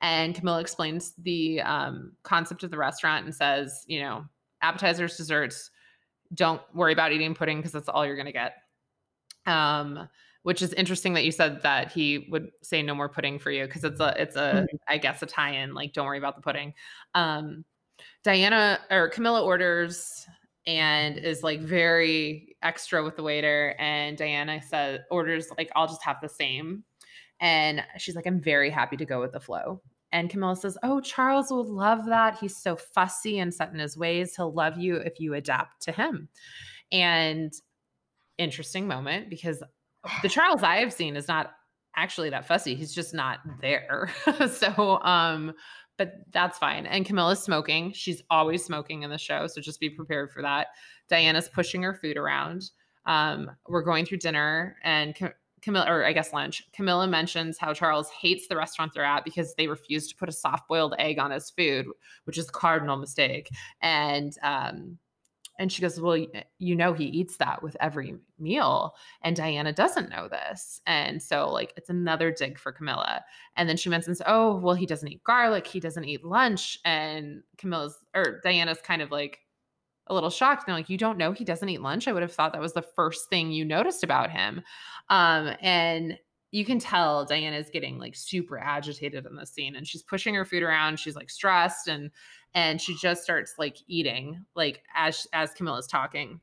[0.00, 4.24] And Camilla explains the um, concept of the restaurant and says, you know,
[4.62, 5.70] appetizers, desserts,
[6.34, 8.54] don't worry about eating pudding because that's all you're going to get.
[9.46, 10.08] Um,
[10.48, 13.66] which is interesting that you said that he would say no more pudding for you
[13.66, 14.76] because it's a it's a mm-hmm.
[14.88, 16.72] I guess a tie-in like don't worry about the pudding.
[17.14, 17.66] Um,
[18.24, 20.24] Diana or Camilla orders
[20.66, 26.02] and is like very extra with the waiter and Diana says orders like I'll just
[26.02, 26.82] have the same.
[27.40, 29.82] And she's like I'm very happy to go with the flow.
[30.12, 32.38] And Camilla says, "Oh, Charles will love that.
[32.38, 34.34] He's so fussy and set in his ways.
[34.34, 36.30] He'll love you if you adapt to him."
[36.90, 37.52] And
[38.38, 39.62] interesting moment because
[40.22, 41.52] the Charles I have seen is not
[41.96, 42.74] actually that fussy.
[42.74, 44.10] He's just not there.
[44.52, 45.52] so, um,
[45.96, 46.86] but that's fine.
[46.86, 47.92] And Camilla's smoking.
[47.92, 49.46] She's always smoking in the show.
[49.48, 50.68] So just be prepared for that.
[51.08, 52.70] Diana's pushing her food around.
[53.06, 55.16] Um, we're going through dinner and
[55.60, 56.62] Camilla, or I guess lunch.
[56.72, 60.32] Camilla mentions how Charles hates the restaurant they're at because they refuse to put a
[60.32, 61.86] soft boiled egg on his food,
[62.24, 63.48] which is a cardinal mistake.
[63.82, 64.98] And um,
[65.58, 66.24] and she goes, Well,
[66.58, 68.94] you know, he eats that with every meal.
[69.22, 70.80] And Diana doesn't know this.
[70.86, 73.24] And so, like, it's another dig for Camilla.
[73.56, 75.66] And then she mentions, Oh, well, he doesn't eat garlic.
[75.66, 76.78] He doesn't eat lunch.
[76.84, 79.40] And Camilla's or Diana's kind of like
[80.06, 80.68] a little shocked.
[80.68, 82.06] And like, You don't know he doesn't eat lunch?
[82.06, 84.62] I would have thought that was the first thing you noticed about him.
[85.10, 86.18] Um, and
[86.50, 90.34] you can tell Diana is getting like super agitated in the scene and she's pushing
[90.34, 90.98] her food around.
[90.98, 92.10] She's like stressed and
[92.54, 96.40] and she just starts like eating like as as Camilla's talking.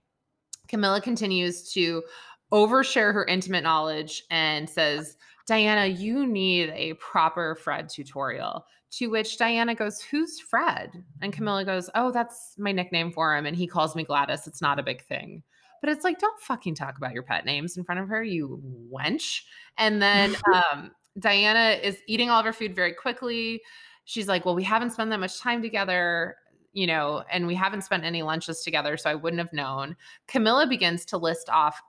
[0.67, 2.03] Camilla continues to
[2.51, 8.65] overshare her intimate knowledge and says, Diana, you need a proper Fred tutorial.
[8.93, 11.03] To which Diana goes, Who's Fred?
[11.21, 13.45] And Camilla goes, Oh, that's my nickname for him.
[13.45, 14.47] And he calls me Gladys.
[14.47, 15.43] It's not a big thing.
[15.81, 18.61] But it's like, don't fucking talk about your pet names in front of her, you
[18.91, 19.41] wench.
[19.77, 23.61] And then um, Diana is eating all of her food very quickly.
[24.05, 26.37] She's like, Well, we haven't spent that much time together,
[26.73, 28.97] you know, and we haven't spent any lunches together.
[28.97, 29.95] So I wouldn't have known.
[30.27, 31.81] Camilla begins to list off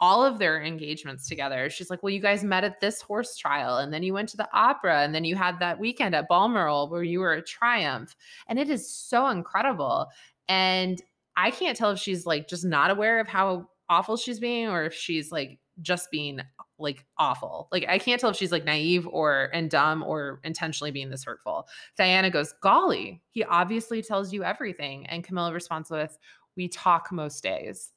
[0.00, 1.70] all of their engagements together.
[1.70, 4.36] She's like, Well, you guys met at this horse trial, and then you went to
[4.36, 8.14] the opera, and then you had that weekend at Balmoral where you were a triumph.
[8.48, 10.06] And it is so incredible.
[10.48, 11.02] And
[11.36, 14.84] I can't tell if she's like just not aware of how awful she's being or
[14.84, 16.40] if she's like just being
[16.78, 17.68] like awful.
[17.72, 21.24] Like I can't tell if she's like naive or and dumb or intentionally being this
[21.24, 21.66] hurtful.
[21.96, 26.18] Diana goes, "Golly, he obviously tells you everything." And Camilla responds with,
[26.56, 27.92] "We talk most days."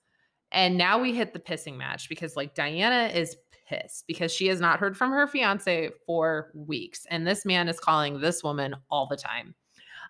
[0.51, 3.36] And now we hit the pissing match because like Diana is
[3.67, 7.82] pissed because she has not heard from her fiance for weeks and this man is
[7.82, 9.53] calling this woman all the time.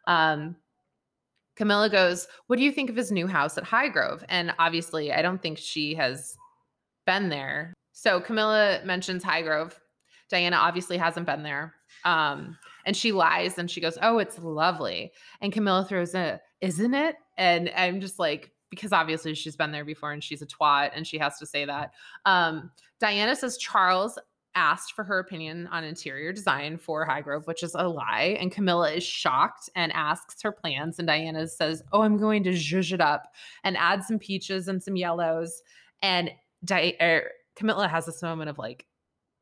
[0.06, 0.56] Um
[1.58, 4.24] Camilla goes, What do you think of his new house at Highgrove?
[4.30, 6.38] And obviously, I don't think she has
[7.06, 7.74] been there.
[7.98, 9.74] So Camilla mentions Highgrove.
[10.30, 11.74] Diana obviously hasn't been there.
[12.06, 15.12] Um, and she lies and she goes, Oh, it's lovely.
[15.42, 17.16] And Camilla throws a, Isn't it?
[17.40, 21.08] And I'm just like, because obviously she's been there before and she's a twat and
[21.08, 21.94] she has to say that.
[22.28, 22.70] Um,
[23.00, 24.20] Diana says Charles
[24.54, 28.38] asked for her opinion on interior design for Highgrove, which is a lie.
[28.40, 31.00] And Camilla is shocked and asks her plans.
[31.00, 33.34] And Diana says, Oh, I'm going to zhuzh it up
[33.64, 35.64] and add some peaches and some yellows.
[36.04, 36.30] And
[36.64, 38.86] Di- er, Camilla has this moment of like,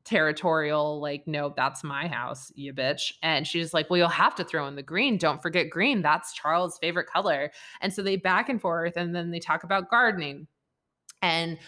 [0.06, 3.12] territorial, like, no, that's my house, you bitch.
[3.22, 5.18] And she's like, well, you'll have to throw in the green.
[5.18, 6.00] Don't forget green.
[6.00, 7.50] That's Charles' favorite color.
[7.80, 10.46] And so they back and forth and then they talk about gardening.
[11.20, 11.58] And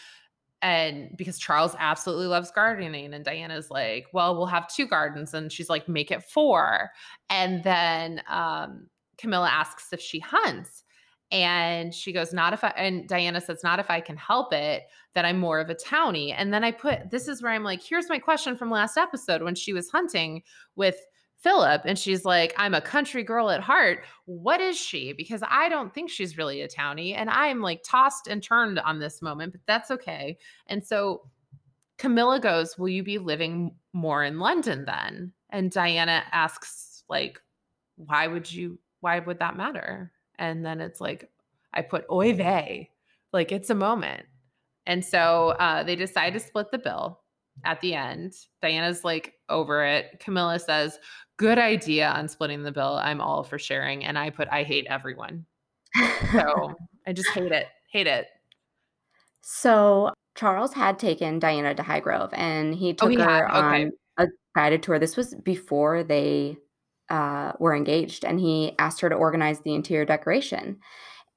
[0.61, 5.53] and because Charles absolutely loves gardening and Diana's like, "Well, we'll have two gardens." And
[5.53, 6.91] she's like, "Make it four.
[7.31, 8.89] And then um
[9.19, 10.85] Camilla asks if she hunts.
[11.31, 14.85] And she goes, not if I, and Diana says, not if I can help it,
[15.15, 16.35] that I'm more of a townie.
[16.37, 19.43] And then I put, this is where I'm like, here's my question from last episode
[19.43, 20.43] when she was hunting
[20.75, 20.97] with
[21.41, 24.05] Philip and she's like, I'm a country girl at heart.
[24.25, 25.13] What is she?
[25.13, 27.15] Because I don't think she's really a townie.
[27.15, 30.37] And I'm like tossed and turned on this moment, but that's okay.
[30.67, 31.29] And so
[31.97, 35.33] Camilla goes, Will you be living more in London then?
[35.51, 37.41] And Diana asks, like,
[37.97, 40.13] why would you, why would that matter?
[40.39, 41.31] And then it's like,
[41.75, 42.91] I put oy vey,
[43.33, 44.27] like it's a moment.
[44.87, 47.21] And so uh, they decide to split the bill
[47.65, 48.35] at the end.
[48.63, 50.21] Diana's like over it.
[50.21, 50.99] Camilla says,
[51.37, 52.95] Good idea on splitting the bill.
[53.01, 54.05] I'm all for sharing.
[54.05, 55.47] And I put, I hate everyone.
[56.33, 56.75] So
[57.07, 57.67] I just hate it.
[57.93, 58.27] Hate it.
[59.41, 63.45] So Charles had taken Diana to Highgrove and he took Oh, he her had?
[63.45, 63.85] Okay.
[63.85, 64.99] on a guided tour.
[64.99, 66.57] This was before they
[67.11, 70.79] uh, were engaged and he asked her to organize the interior decoration.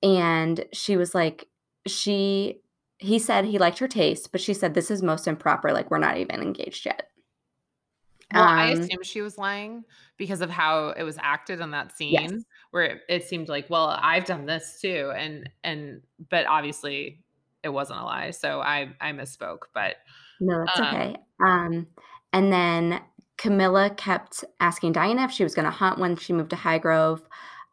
[0.04, 1.48] And she was like,
[1.88, 2.62] she,
[2.98, 5.72] he said he liked her taste, but she said, this is most improper.
[5.72, 7.08] Like, we're not even engaged yet.
[8.34, 9.84] Well, I Um, assume she was lying
[10.18, 12.46] because of how it was acted in that scene Yes.
[12.72, 15.12] where it, it seemed like, well, I've done this too.
[15.16, 17.24] And, and, but obviously
[17.62, 18.32] it wasn't a lie.
[18.32, 19.98] So I, I misspoke, but
[20.40, 21.16] No, that's Um, okay.
[21.44, 21.88] Um,
[22.34, 23.02] and then
[23.42, 27.22] Camilla kept asking Diana if she was going to hunt when she moved to Highgrove.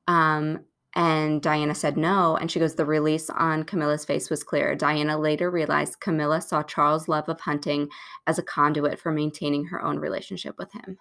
[0.07, 0.61] Um,
[0.95, 2.39] and Diana said no.
[2.39, 4.75] And she goes, The release on Camilla's face was clear.
[4.75, 7.91] Diana later realized Camilla saw Charles' love of hunting
[8.27, 10.97] as a conduit for maintaining her own relationship with him.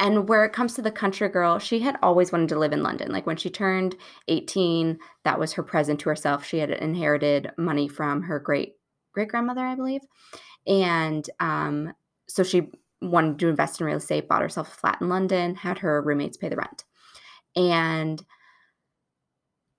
[0.00, 2.82] And where it comes to the country girl, she had always wanted to live in
[2.82, 3.12] London.
[3.12, 3.94] Like when she turned
[4.26, 6.44] 18, that was her present to herself.
[6.44, 8.74] She had inherited money from her great
[9.12, 10.02] great grandmother, I believe.
[10.68, 11.92] And um,
[12.28, 15.78] so she wanted to invest in real estate, bought herself a flat in London, had
[15.78, 16.84] her roommates pay the rent.
[17.56, 18.22] And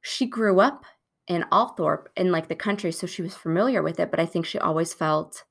[0.02, 0.86] she grew up
[1.28, 4.46] in Althorp in like the country, so she was familiar with it, but I think
[4.46, 5.44] she always felt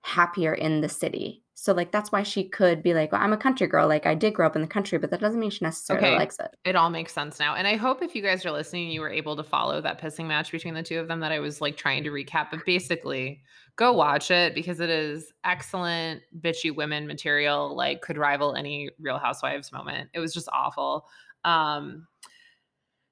[0.00, 1.42] happier in the city.
[1.60, 3.88] So like that's why she could be like, well, I'm a country girl.
[3.88, 6.14] Like I did grow up in the country, but that doesn't mean she necessarily Okay.
[6.16, 6.54] likes it.
[6.64, 7.56] it all makes sense now.
[7.56, 10.26] And I hope if you guys are listening, you were able to follow that pissing
[10.26, 12.52] match between the two of them that I was like trying to recap.
[12.52, 13.42] But basically,
[13.74, 19.18] go watch it because it is excellent bitchy women material, like could rival any Real
[19.18, 20.10] Housewives moment.
[20.14, 21.06] It was just awful.
[21.44, 22.06] Um,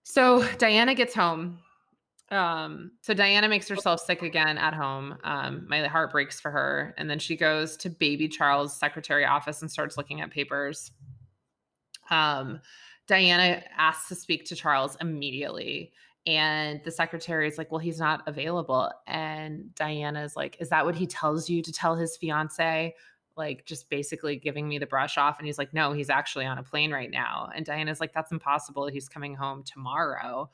[0.04, 1.58] so Diana gets home.
[2.30, 5.16] Um, so Diana makes herself sick again at home.
[5.22, 6.94] Um, my heart breaks for her.
[6.98, 10.90] And then she goes to baby Charles' secretary office and starts looking at papers.
[12.10, 12.60] Um,
[13.06, 15.92] Diana asks to speak to Charles immediately.
[16.26, 18.90] And the secretary is like, Well, he's not available.
[19.06, 22.94] And Diana is like, Is that what he tells you to tell his fiance?
[23.36, 25.38] Like, just basically giving me the brush off.
[25.38, 27.48] And he's like, No, he's actually on a plane right now.
[27.54, 28.88] And Diana's like, That's impossible.
[28.88, 30.50] He's coming home tomorrow.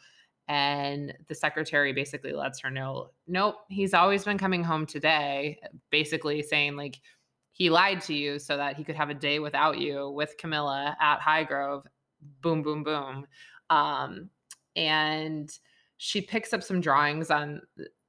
[0.49, 5.59] And the secretary basically lets her know, Nope, he's always been coming home today.
[5.91, 7.01] Basically saying, like,
[7.53, 10.97] he lied to you so that he could have a day without you with Camilla
[11.01, 11.85] at Highgrove.
[12.41, 13.27] Boom, boom, boom.
[13.71, 14.31] Um,
[14.75, 15.51] and
[15.99, 17.63] she picks up some drawings on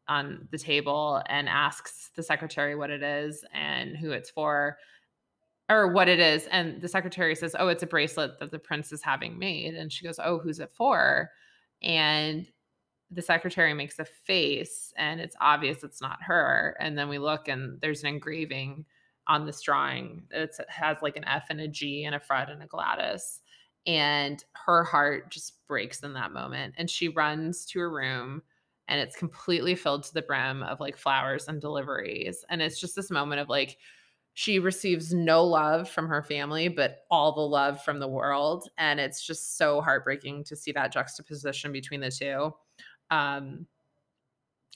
[0.07, 4.77] on the table and asks the secretary what it is and who it's for
[5.69, 8.91] or what it is and the secretary says oh it's a bracelet that the prince
[8.91, 11.29] is having made and she goes oh who's it for
[11.83, 12.47] and
[13.11, 17.47] the secretary makes a face and it's obvious it's not her and then we look
[17.47, 18.85] and there's an engraving
[19.27, 22.49] on this drawing it's, it has like an f and a g and a fred
[22.49, 23.41] and a gladys
[23.85, 28.41] and her heart just breaks in that moment and she runs to her room
[28.87, 32.95] and it's completely filled to the brim of like flowers and deliveries and it's just
[32.95, 33.77] this moment of like
[34.33, 38.99] she receives no love from her family but all the love from the world and
[38.99, 42.53] it's just so heartbreaking to see that juxtaposition between the two
[43.11, 43.65] um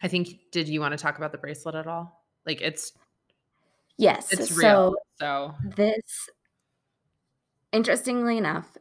[0.04, 2.94] i think did you want to talk about the bracelet at all like it's
[3.98, 4.32] Yes.
[4.32, 6.30] it's real so This,
[7.72, 8.78] interestingly enough,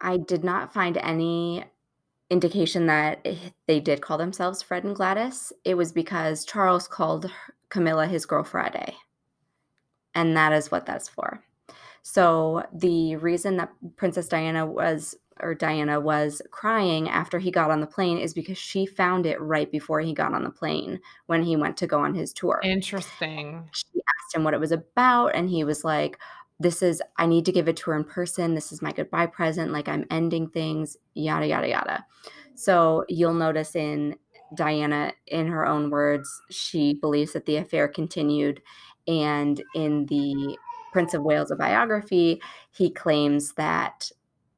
[0.00, 1.64] I did not find any
[2.28, 3.26] indication that
[3.66, 5.52] they did call themselves Fred and Gladys.
[5.64, 7.30] It was because Charles called
[7.70, 8.94] Camilla his girl Friday.
[10.14, 11.42] And that is what that's for.
[12.02, 17.80] So the reason that Princess Diana was or Diana was crying after he got on
[17.80, 21.42] the plane is because she found it right before he got on the plane when
[21.42, 22.60] he went to go on his tour.
[22.62, 23.68] Interesting.
[23.72, 26.18] She asked him what it was about and he was like,
[26.60, 28.54] this is I need to give it to her in person.
[28.54, 29.72] This is my goodbye present.
[29.72, 32.06] Like I'm ending things, yada yada yada.
[32.54, 34.16] So you'll notice in
[34.54, 38.62] Diana, in her own words, she believes that the affair continued.
[39.06, 40.58] And in the
[40.92, 42.40] Prince of Wales, biography,
[42.70, 44.10] he claims that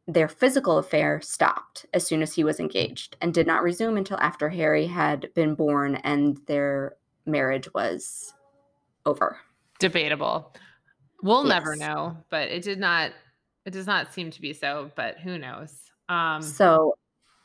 [0.06, 4.18] their physical affair stopped as soon as he was engaged and did not resume until
[4.18, 8.34] after Harry had been born and their marriage was
[9.06, 9.38] over.
[9.78, 10.54] Debatable.
[11.22, 11.48] We'll Yes.
[11.48, 13.12] never know, but it did not
[13.64, 15.90] it does not seem to be so, but who knows.
[16.10, 16.98] Um So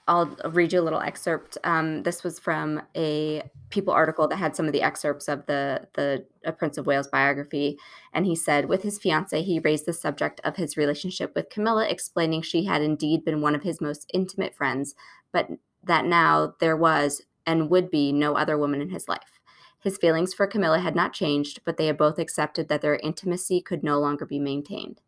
[0.10, 1.60] I'll read you a little excerpt.
[1.64, 5.88] Um, this was from a People article that had some of the excerpts of the
[5.94, 7.78] the Prince of Wales biography,
[8.12, 11.88] and he said, with his fiance, he raised the subject of his relationship with Camilla,
[11.88, 14.96] explaining she had indeed been one of his most intimate friends,
[15.32, 15.48] but
[15.84, 19.40] that now there was and would be no other woman in his life.
[19.80, 23.62] His feelings for Camilla had not changed, but they had both accepted that their intimacy
[23.62, 25.02] could no longer be maintained.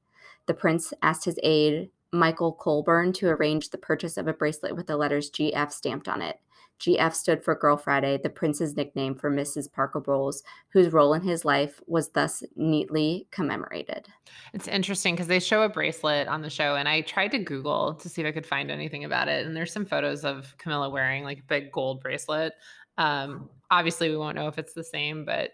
[0.45, 4.87] The prince asked his aide, Michael Colborne, to arrange the purchase of a bracelet with
[4.87, 6.39] the letters GF stamped on it.
[6.81, 9.71] GF stood for Girl Friday, the prince's nickname for Mrs.
[9.71, 14.07] Parker Bowles, whose role in his life was thus neatly commemorated.
[14.53, 17.93] It's interesting because they show a bracelet on the show, and I tried to Google
[17.95, 19.45] to see if I could find anything about it.
[19.45, 22.53] And there's some photos of Camilla wearing like a big gold bracelet.
[22.97, 25.51] Um, obviously, we won't know if it's the same, but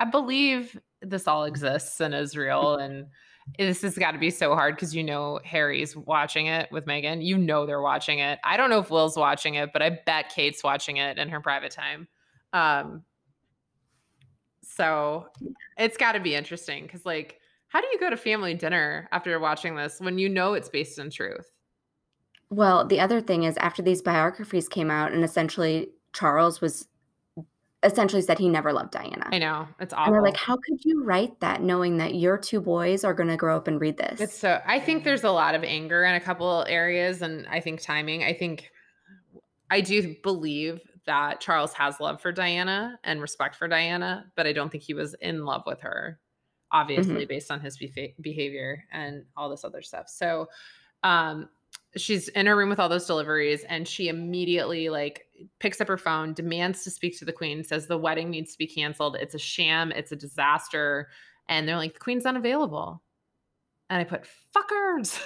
[0.00, 2.76] I believe this all exists and is real.
[2.76, 3.06] And
[3.58, 7.24] this has got to be so hard because you know Harry's watching it with Meghan.
[7.24, 8.38] You know they're watching it.
[8.44, 11.40] I don't know if Will's watching it, but I bet Kate's watching it in her
[11.40, 12.08] private time.
[12.52, 13.02] Um,
[14.62, 15.26] so
[15.76, 19.38] it's got to be interesting because, like, how do you go to family dinner after
[19.38, 21.50] watching this when you know it's based in truth?
[22.50, 26.86] Well, the other thing is, after these biographies came out, and essentially Charles was
[27.84, 29.28] essentially said he never loved Diana.
[29.30, 30.12] I know it's And awful.
[30.14, 33.36] they're like, how could you write that knowing that your two boys are going to
[33.36, 34.20] grow up and read this?
[34.20, 37.60] It's so I think there's a lot of anger in a couple areas and I
[37.60, 38.24] think timing.
[38.24, 38.70] I think
[39.70, 44.52] I do believe that Charles has love for Diana and respect for Diana, but I
[44.52, 46.18] don't think he was in love with her
[46.72, 50.08] obviously based on his befa- behavior and all this other stuff.
[50.08, 50.48] So
[51.04, 51.48] um
[51.96, 55.23] she's in her room with all those deliveries and she immediately like
[55.58, 58.58] picks up her phone demands to speak to the queen says the wedding needs to
[58.58, 59.16] be canceled.
[59.16, 59.92] It's a sham.
[59.92, 61.08] It's a disaster.
[61.48, 63.02] And they're like the queen's unavailable.
[63.90, 64.26] And i put
[64.56, 65.20] fuckers.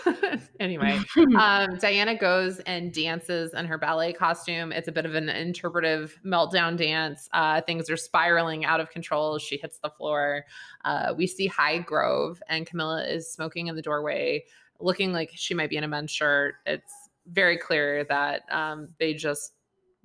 [0.61, 0.99] Anyway
[1.39, 4.73] um, diana goes and dances in her ballet costume.
[4.73, 7.29] It's a bit of an interpretive meltdown dance.
[7.33, 9.39] Uh, things are spiraling out of control.
[9.39, 10.45] She hits the floor.
[10.85, 14.45] Uh, we see Highgrove and camilla is smoking in the doorway
[14.81, 16.57] looking like she might be in a men's shirt.
[16.67, 16.93] It's
[17.27, 19.53] very clear that um, they just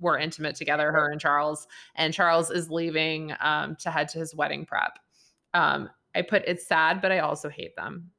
[0.04, 1.66] were intimate together, her and Charles.
[1.96, 4.98] And Charles is leaving um, to head to his wedding prep.
[5.52, 8.10] Um, I put it's sad, but I also hate them.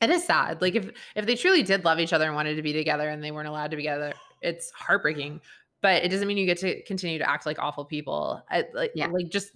[0.00, 0.62] It is sad.
[0.62, 3.22] Like if if they truly did love each other and wanted to be together and
[3.22, 5.40] they weren't allowed to be together, it's heartbreaking.
[5.80, 8.42] But it doesn't mean you get to continue to act like awful people.
[8.50, 9.08] I, like, Yeah.
[9.08, 9.52] like just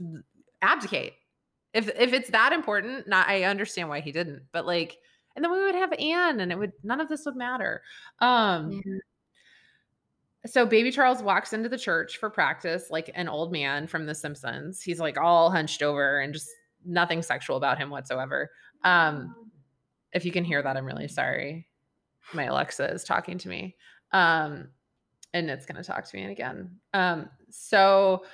[0.63, 1.15] abdicate
[1.75, 4.99] if if it's that important not i understand why he didn't but like
[5.35, 7.83] and then we would have anne and it would none of this would matter
[8.21, 8.99] um Yeah.
[10.47, 14.15] So baby charles walks into the church for practice like an old man from the
[14.15, 14.83] simpsons.
[14.83, 16.49] He's like all hunched over and just
[16.85, 18.51] nothing sexual about him whatsoever.
[18.85, 19.35] Um
[20.13, 21.69] if you can hear that i'm really sorry.
[22.35, 23.77] My alexa is talking to me.
[24.13, 24.69] Um
[25.35, 26.77] and it's going to talk to me again.
[26.93, 28.25] Um so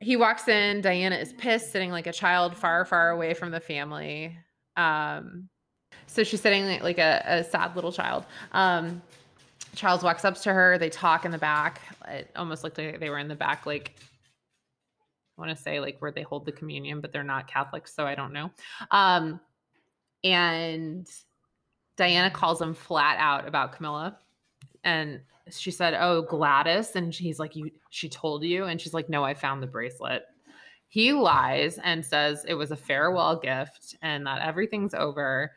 [0.00, 0.80] he walks in.
[0.80, 4.36] Diana is pissed sitting like a child far far away from the family.
[4.76, 5.48] Um
[6.06, 8.26] so she's sitting like, a, a sad little child.
[8.50, 9.00] Um
[9.74, 13.10] charles walks up to her they talk in the back it almost looked like they
[13.10, 13.94] were in the back like
[15.36, 18.06] i want to say like where they hold the communion but they're not catholics so
[18.06, 18.50] i don't know
[18.90, 19.40] um
[20.24, 21.08] and
[21.96, 24.18] diana calls him flat out about camilla
[24.84, 29.08] and she said, "Oh, Gladys," and he's like, "You, she told you?" And she's like,
[29.08, 30.24] "No, I found the bracelet."
[30.88, 35.52] He lies and says it was a farewell gift and that everything's over.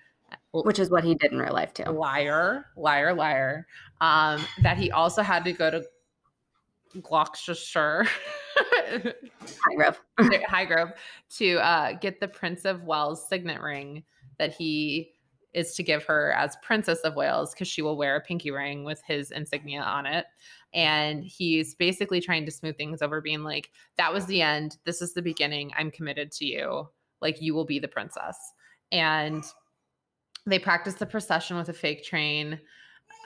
[0.52, 1.84] Which is what he did in real life too.
[1.84, 3.68] Liar, liar, liar.
[4.04, 5.82] Um, that he also had to go to
[7.02, 8.06] Gloucestershire,
[8.92, 9.96] Highgrove.
[10.20, 10.94] Highgrove,
[11.38, 14.04] to uh, get the Prince of Wales signet ring
[14.40, 15.14] that he
[15.54, 18.84] is to give her as Princess of Wales because she will wear a pinky ring
[18.84, 20.26] with his insignia on it.
[20.74, 24.80] And he's basically trying to smooth things over, being like, that was the end.
[24.84, 25.72] This is the beginning.
[25.78, 26.90] I'm committed to you.
[27.22, 28.38] Like, you will be the princess.
[28.92, 29.46] And
[30.46, 32.60] they practice the procession with a fake train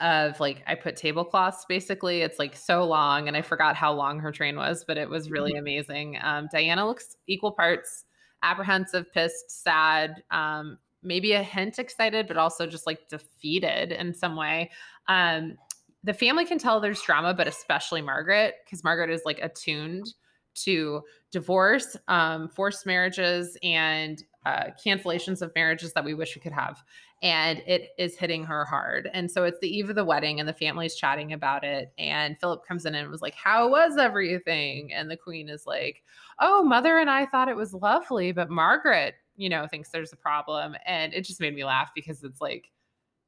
[0.00, 2.22] of like I put tablecloths basically.
[2.22, 5.30] It's like so long and I forgot how long her train was, but it was
[5.30, 5.60] really mm-hmm.
[5.60, 6.18] amazing.
[6.22, 8.04] Um, Diana looks equal parts
[8.42, 14.36] apprehensive, pissed, sad, um, maybe a hint excited, but also just like defeated in some
[14.36, 14.70] way.
[15.08, 15.56] Um,
[16.04, 20.14] the family can tell there's drama, but especially Margaret, because Margaret is like attuned
[20.54, 26.52] to divorce, um, forced marriages, and uh, cancellations of marriages that we wish we could
[26.52, 26.82] have.
[27.20, 29.10] And it is hitting her hard.
[29.12, 31.92] And so it's the eve of the wedding, and the family's chatting about it.
[31.98, 34.92] And Philip comes in and was like, How was everything?
[34.92, 36.02] And the queen is like,
[36.40, 40.16] Oh, mother and I thought it was lovely, but Margaret, you know, thinks there's a
[40.16, 40.76] problem.
[40.86, 42.70] And it just made me laugh because it's like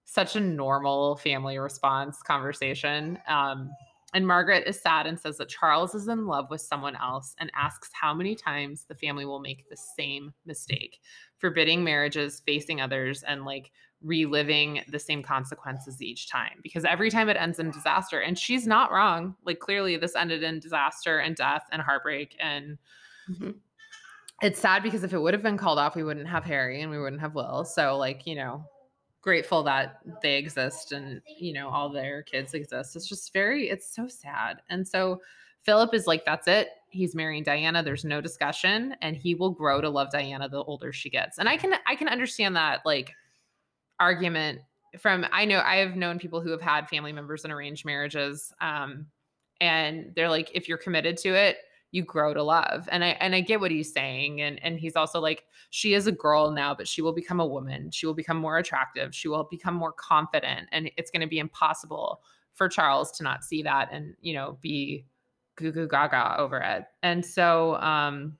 [0.05, 3.18] such a normal family response conversation.
[3.28, 3.70] Um,
[4.12, 7.51] and Margaret is sad and says that Charles is in love with someone else and
[7.55, 10.99] asks how many times the family will make the same mistake,
[11.41, 13.72] forbidding marriages, facing others, and like
[14.03, 18.20] reliving the same consequences each time because every time it ends in disaster.
[18.20, 19.34] And she's not wrong.
[19.45, 22.36] Like, clearly, this ended in disaster and death and heartbreak.
[22.41, 22.78] And
[23.30, 23.51] mm-hmm.
[24.43, 26.91] it's sad because if it would have been called off, we wouldn't have Harry and
[26.91, 27.64] we wouldn't have Will.
[27.64, 28.64] So, like, you know,
[29.22, 33.95] grateful that they exist and you know all their kids exist it's just very it's
[33.95, 35.20] so sad and so
[35.62, 39.80] philip is like that's it he's marrying diana there's no discussion and he will grow
[39.80, 43.12] to love diana the older she gets and i can i can understand that like
[43.99, 44.61] argument
[44.99, 48.53] from i know i have known people who have had family members in arranged marriages
[48.61, 49.07] um
[49.61, 51.59] and they're like if you're committed to it
[51.93, 52.88] you grow to love.
[52.93, 54.41] And I and I get what he's saying.
[54.43, 57.47] And and he's also like, she is a girl now, but she will become a
[57.47, 57.91] woman.
[57.91, 59.14] She will become more attractive.
[59.14, 60.68] She will become more confident.
[60.72, 62.20] And it's going to be impossible
[62.53, 65.05] for Charles to not see that and you know be
[65.57, 66.84] goo goo gaga over it.
[67.03, 68.38] And so um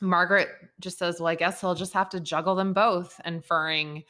[0.00, 0.48] Margaret
[0.80, 4.04] just says, Well, I guess he'll just have to juggle them both, inferring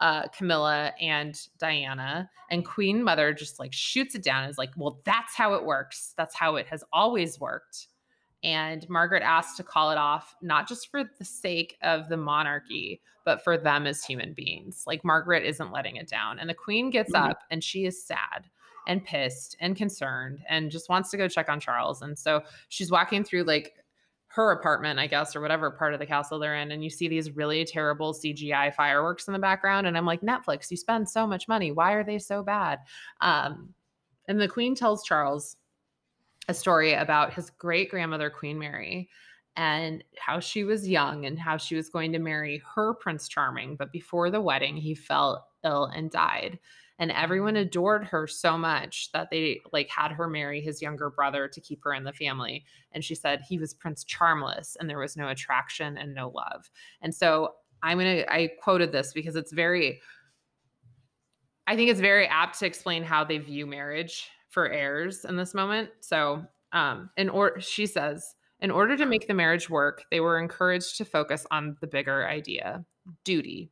[0.00, 2.30] uh, Camilla and Diana.
[2.50, 6.14] And Queen Mother just like shoots it down is like, well, that's how it works.
[6.16, 7.88] That's how it has always worked.
[8.42, 13.00] And Margaret asked to call it off, not just for the sake of the monarchy,
[13.24, 14.84] but for them as human beings.
[14.86, 16.38] Like Margaret isn't letting it down.
[16.38, 17.30] And the queen gets mm-hmm.
[17.30, 18.50] up and she is sad
[18.86, 22.02] and pissed and concerned and just wants to go check on Charles.
[22.02, 23.74] And so she's walking through like
[24.28, 26.72] her apartment, I guess, or whatever part of the castle they're in.
[26.72, 29.86] And you see these really terrible CGI fireworks in the background.
[29.86, 31.70] And I'm like, Netflix, you spend so much money.
[31.70, 32.80] Why are they so bad?
[33.20, 33.74] Um,
[34.26, 35.56] and the queen tells Charles,
[36.48, 39.08] a story about his great grandmother, Queen Mary,
[39.56, 43.76] and how she was young and how she was going to marry her Prince Charming.
[43.76, 46.58] But before the wedding, he fell ill and died.
[46.98, 51.48] And everyone adored her so much that they like had her marry his younger brother
[51.48, 52.64] to keep her in the family.
[52.92, 56.70] And she said he was Prince Charmless and there was no attraction and no love.
[57.02, 60.00] And so I'm to, I quoted this because it's very,
[61.66, 65.52] I think it's very apt to explain how they view marriage for heirs in this
[65.52, 65.90] moment.
[66.00, 70.38] So, um, in or she says, in order to make the marriage work, they were
[70.38, 72.84] encouraged to focus on the bigger idea,
[73.24, 73.70] duty.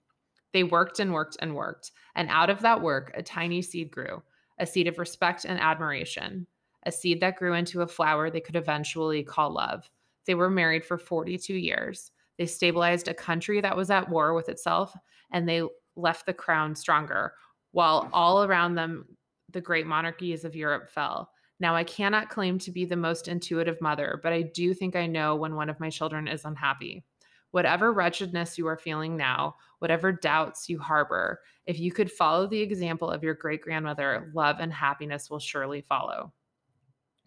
[0.52, 4.22] They worked and worked and worked, and out of that work, a tiny seed grew,
[4.58, 6.46] a seed of respect and admiration,
[6.84, 9.88] a seed that grew into a flower they could eventually call love.
[10.26, 12.10] They were married for 42 years.
[12.38, 14.94] They stabilized a country that was at war with itself,
[15.32, 15.62] and they
[15.96, 17.32] left the crown stronger,
[17.70, 19.06] while all around them
[19.50, 21.30] the great monarchies of Europe fell.
[21.62, 25.06] Now, I cannot claim to be the most intuitive mother, but I do think I
[25.06, 27.04] know when one of my children is unhappy.
[27.52, 32.60] Whatever wretchedness you are feeling now, whatever doubts you harbor, if you could follow the
[32.60, 36.32] example of your great grandmother, love and happiness will surely follow.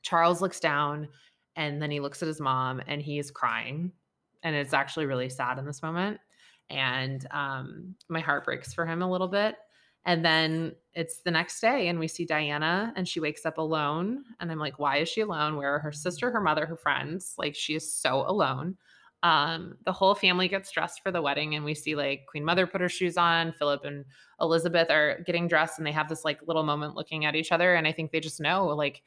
[0.01, 1.07] Charles looks down
[1.55, 3.89] and then he looks at his mom and he is crying.
[4.43, 6.19] And it's actually really sad in this moment.
[6.69, 9.55] And um, my heart breaks for him a little bit.
[10.05, 14.23] And then it's the next day, and we see Diana, and she wakes up alone.
[14.39, 15.57] And I'm like, why is she alone?
[15.57, 17.33] Where are her sister, her mother, her friends?
[17.37, 18.77] Like, she is so alone.
[19.23, 22.67] Um, the whole family gets dressed for the wedding, and we see like Queen Mother
[22.67, 23.53] put her shoes on.
[23.53, 24.05] Philip and
[24.39, 27.73] Elizabeth are getting dressed, and they have this like little moment looking at each other.
[27.73, 29.01] And I think they just know like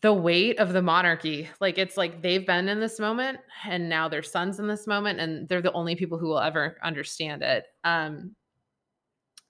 [0.00, 1.50] the weight of the monarchy.
[1.60, 5.20] Like, it's like they've been in this moment, and now their son's in this moment,
[5.20, 7.66] and they're the only people who will ever understand it.
[7.84, 8.34] Um,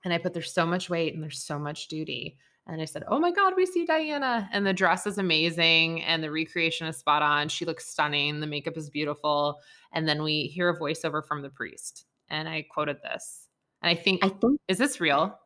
[0.07, 2.39] and I put, there's so much weight and there's so much duty.
[2.69, 4.49] And I said, Oh my God, we see Diana.
[4.53, 6.05] And the dress is amazing.
[6.05, 7.49] And the recreation is spot on.
[7.49, 8.39] She looks stunning.
[8.39, 9.59] The makeup is beautiful.
[9.93, 12.05] And then we hear a voiceover from the priest.
[12.29, 13.49] And I quoted this
[13.83, 15.37] And I think, I think is this real?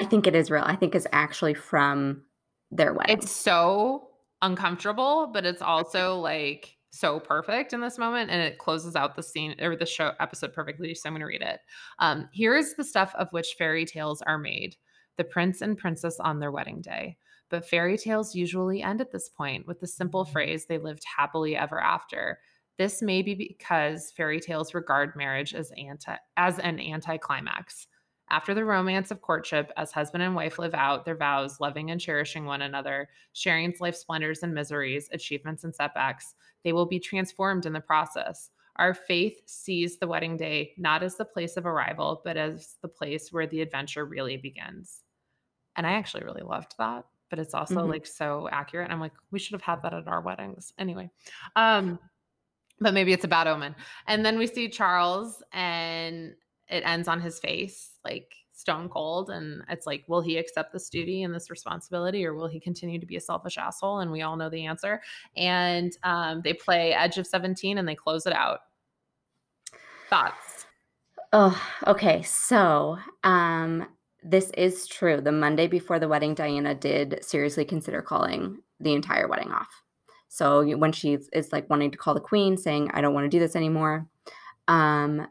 [0.00, 0.64] I think it is real.
[0.64, 2.22] I think it's actually from
[2.70, 3.18] their wedding.
[3.18, 4.08] It's so
[4.40, 9.22] uncomfortable, but it's also like so perfect in this moment and it closes out the
[9.22, 11.60] scene or the show episode perfectly so i'm going to read it.
[11.98, 14.76] Um, here's the stuff of which fairy tales are made
[15.16, 17.18] the prince and princess on their wedding day.
[17.50, 21.56] But fairy tales usually end at this point with the simple phrase they lived happily
[21.56, 22.38] ever after.
[22.78, 27.88] This may be because fairy tales regard marriage as anti as an anticlimax
[28.30, 32.00] after the romance of courtship, as husband and wife live out their vows, loving and
[32.00, 36.34] cherishing one another, sharing life's splendors and miseries, achievements and setbacks,
[36.64, 38.50] they will be transformed in the process.
[38.76, 42.88] Our faith sees the wedding day not as the place of arrival, but as the
[42.88, 45.02] place where the adventure really begins.
[45.74, 47.88] And I actually really loved that, but it's also Mhm.
[47.88, 48.90] like so accurate.
[48.90, 50.72] I'm like, we should have had that at our weddings.
[50.78, 51.10] Anyway.
[51.56, 51.98] Um,
[52.80, 53.74] but maybe it's a bad omen.
[54.06, 56.36] And then we see Charles and
[56.68, 59.30] it ends on his face, like stone cold.
[59.30, 62.98] And it's like, will he accept this duty and this responsibility, or will he continue
[62.98, 64.00] to be a selfish asshole?
[64.00, 65.00] And we all know the answer.
[65.36, 68.60] And um, they play Edge of 17 and they close it out.
[70.10, 70.66] Thoughts?
[71.32, 72.22] Oh, okay.
[72.22, 73.86] So, um,
[74.22, 75.20] this is true.
[75.20, 79.82] The Monday before the wedding, Diana did seriously consider calling the entire wedding off.
[80.28, 83.28] So when she is like wanting to call the queen, saying, "I don't want to
[83.28, 84.06] do this anymore,"
[84.66, 85.26] um,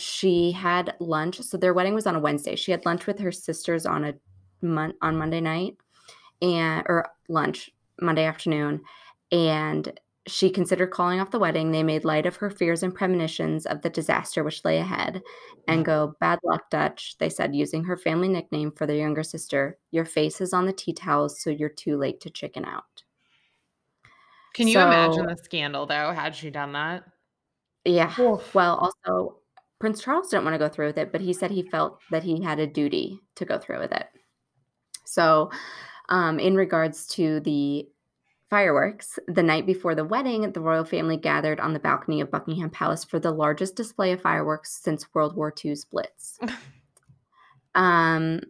[0.00, 1.40] she had lunch.
[1.40, 2.56] So their wedding was on a Wednesday.
[2.56, 4.14] She had lunch with her sisters on a
[4.62, 5.76] mon- on Monday night,
[6.42, 7.70] and or lunch
[8.00, 8.82] Monday afternoon,
[9.30, 11.70] and she considered calling off the wedding.
[11.70, 15.22] They made light of her fears and premonitions of the disaster which lay ahead
[15.66, 19.78] and go, Bad luck, Dutch, they said, using her family nickname for their younger sister.
[19.90, 23.02] Your face is on the tea towels, so you're too late to chicken out.
[24.54, 27.04] Can you So- imagine the scandal though, had she done that?
[27.84, 28.12] Yeah.
[28.20, 28.54] Oof.
[28.54, 29.39] Well, also,
[29.80, 32.22] Prince Charles didn't want to go through with it, but he said he felt that
[32.22, 34.06] he had a duty to go through with it.
[35.04, 35.50] So,
[36.10, 37.88] um, in regards to the
[38.50, 42.68] fireworks, the night before the wedding, the royal family gathered on the balcony of Buckingham
[42.68, 46.38] Palace for the largest display of fireworks since World War II's Blitz.
[47.74, 48.40] um,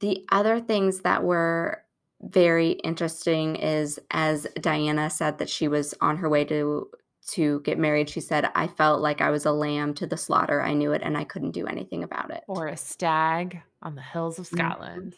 [0.00, 1.82] the other things that were
[2.20, 6.88] very interesting is as Diana said that she was on her way to
[7.28, 10.60] to get married, she said, I felt like I was a lamb to the slaughter.
[10.60, 12.42] I knew it and I couldn't do anything about it.
[12.48, 14.56] Or a stag on the hills of Mhm.
[14.58, 15.14] Scotland.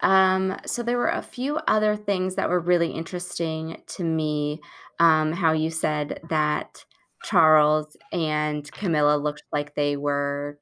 [0.00, 4.60] Um, so there were a few other things that were really interesting to me.
[5.00, 6.84] Um, how you said that
[7.24, 10.58] Charles and Camilla looked like they were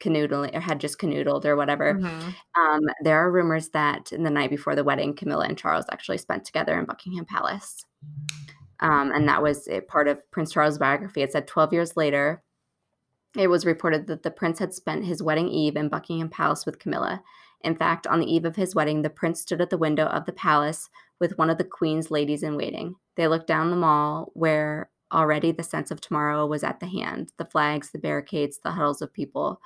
[0.00, 1.94] canoodling or had just canoodled or whatever.
[1.94, 2.34] Mhm.
[2.56, 6.18] Um, there are rumors that in the night before the wedding, Camilla and Charles actually
[6.18, 7.84] spent together in Buckingham Palace.
[8.82, 11.22] Um, and that was part of Prince Charles' biography.
[11.22, 12.42] It said 12 years later,
[13.36, 16.78] it was reported that the prince had spent his wedding eve in Buckingham Palace with
[16.78, 17.22] Camilla.
[17.62, 20.26] In fact, on the eve of his wedding, the prince stood at the window of
[20.26, 20.90] the palace
[21.20, 22.96] with one of the queen's ladies in waiting.
[23.14, 27.32] They looked down the mall where already the sense of tomorrow was at the hand
[27.38, 29.60] the flags, the barricades, the huddles of people.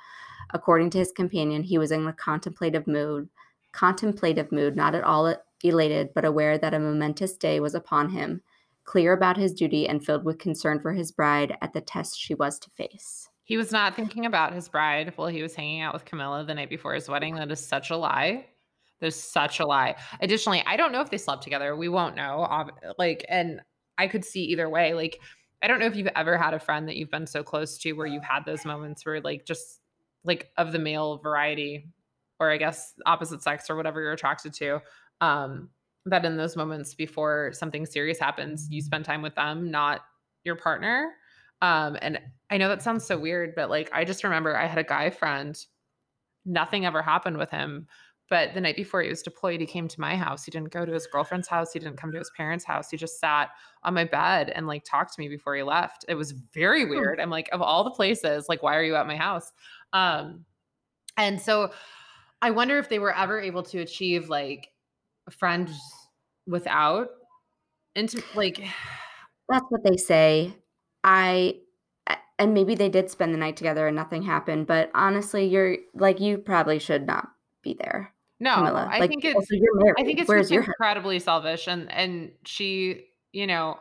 [0.53, 3.29] According to his companion, he was in a contemplative mood,
[3.71, 8.41] contemplative mood, not at all elated, but aware that a momentous day was upon him,
[8.87, 12.33] clear about his duty and filled with concern for his bride at the test she
[12.33, 13.29] was to face.
[13.43, 16.55] He was not thinking about his bride while he was hanging out with Camilla the
[16.55, 17.35] night before his wedding.
[17.35, 18.47] That is such a lie.
[18.99, 19.95] There's such a lie.
[20.21, 21.75] Additionally, I don't know if they slept together.
[21.75, 22.67] We won't know.
[22.97, 23.61] Like, and
[23.97, 24.93] I could see either way.
[24.93, 25.19] Like,
[25.61, 27.91] I don't know if you've ever had a friend that you've been so close to
[27.93, 29.81] where you've had those moments where, like, just
[30.23, 31.89] like of the male variety,
[32.39, 34.81] or I guess opposite sex or whatever you're attracted to,
[35.21, 35.69] um,
[36.09, 40.01] that in those moments before something serious happens, you spend time with them, not
[40.43, 41.13] your partner.
[41.61, 42.19] Um, and
[42.49, 45.09] I know that sounds so weird, but like I just remember I had a guy
[45.09, 45.57] friend,
[46.45, 47.87] nothing ever happened with him.
[48.29, 50.43] But the night before he was deployed, he came to my house.
[50.43, 51.71] He didn't go to his girlfriend's house.
[51.71, 52.89] He didn't come to his parents' house.
[52.89, 53.51] He just sat
[53.83, 56.03] on my bed and like talked to me before he left.
[56.09, 57.21] It was very weird.
[57.21, 59.53] I'm like, of all the places, like, why are you at my house?
[59.93, 60.43] Um,
[61.15, 61.71] and so
[62.41, 64.69] I wonder if they were ever able to achieve like
[65.31, 65.71] friends
[66.45, 67.09] without
[67.95, 68.59] into like
[69.49, 70.53] That's what they say.
[71.03, 71.55] i
[72.39, 76.19] and maybe they did spend the night together and nothing happened, but honestly, you're like
[76.19, 77.29] you probably should not
[77.63, 78.87] be there, no, Camilla.
[78.91, 79.95] I like, think it's also you're married.
[79.99, 80.69] I think it's Where's just your head?
[80.79, 83.79] incredibly selfish, and and she, you know,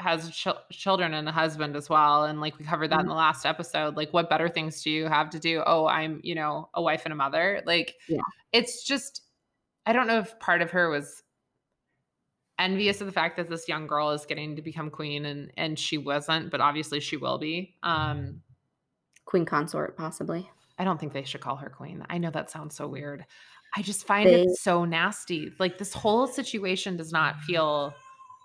[0.00, 3.10] has chil- children and a husband as well, and like we covered that in Mhm.
[3.10, 3.96] the last episode.
[3.96, 5.62] Like, what better things do you have to do?
[5.64, 7.62] Oh, I'm, you know, a wife and a mother.
[7.66, 8.20] Like, Yeah.
[8.52, 9.22] it's just,
[9.86, 11.22] I don't know if part of her was
[12.58, 15.78] envious of the fact that this young girl is getting to become queen, and and
[15.78, 17.74] she wasn't, but obviously she will be.
[17.82, 18.42] Um,
[19.24, 20.50] Queen consort, possibly.
[20.78, 22.04] I don't think they should call her queen.
[22.10, 23.24] I know that sounds so weird.
[23.76, 25.50] I just find They- it so nasty.
[25.58, 27.94] Like this whole situation does not feel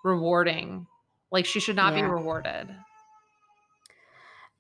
[0.04, 0.86] rewarding.
[1.32, 2.70] Like she should not be rewarded.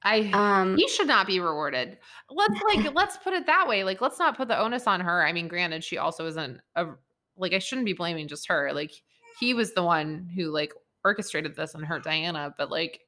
[0.03, 1.97] I Um, he should not be rewarded.
[2.29, 3.83] Let's like let's put it that way.
[3.83, 5.25] Like let's not put the onus on her.
[5.25, 6.87] I mean, granted, she also isn't a
[7.35, 8.71] like I shouldn't be blaming just her.
[8.73, 8.91] Like
[9.39, 13.01] he was the one who like orchestrated this and hurt Diana, but like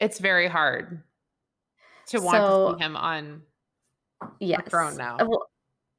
[0.00, 1.02] it's very hard
[2.08, 3.42] to want to see him on
[4.40, 4.62] yes.
[4.68, 5.16] throne now.
[5.18, 5.48] Well,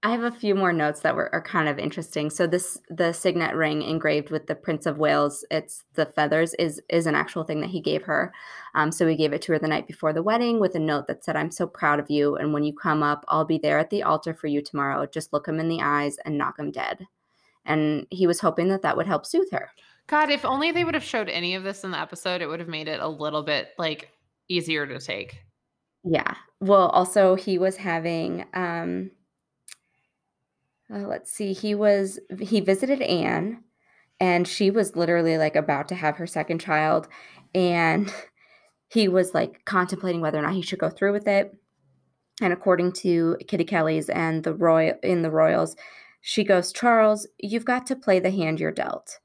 [0.05, 2.29] I have a few more notes that were are kind of interesting.
[2.29, 6.79] So this the signet ring engraved with the Prince of Wales, it's the feathers is
[6.89, 8.31] is an actual thing that he gave her.
[8.75, 11.07] Um, so he gave it to her the night before the wedding with a note
[11.07, 13.79] that said, "I'm so proud of you, and when you come up, I'll be there
[13.79, 15.07] at the altar for you tomorrow.
[15.07, 17.07] Just look him in the eyes and knock him dead."
[17.65, 19.71] And he was hoping that that would help soothe her.
[20.05, 22.59] God, if only they would have showed any of this in the episode, it would
[22.59, 24.11] have made it a little bit like
[24.49, 25.41] easier to take.
[26.03, 26.35] Yeah.
[26.59, 29.09] Well, also he was having um
[30.93, 31.53] uh, let's see.
[31.53, 33.63] He was he visited Anne
[34.19, 37.07] and she was literally like about to have her second child
[37.53, 38.13] and
[38.89, 41.55] he was like contemplating whether or not he should go through with it.
[42.41, 45.75] And according to Kitty Kelley's and the royal in the Royals,
[46.21, 49.19] she goes, "Charles, you've got to play the hand you're dealt."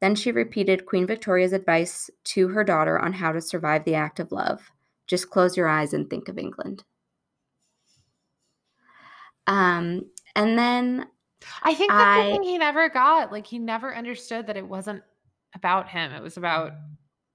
[0.00, 4.20] Then she repeated Queen Victoria's advice to her daughter on how to survive the act
[4.20, 4.70] of love.
[5.06, 6.84] Just close your eyes and think of England.
[9.46, 10.06] Um,
[10.36, 11.06] and then
[11.62, 13.32] I think that's the thing he never got.
[13.32, 15.02] Like he never understood that it wasn't
[15.54, 16.12] about him.
[16.12, 16.72] It was about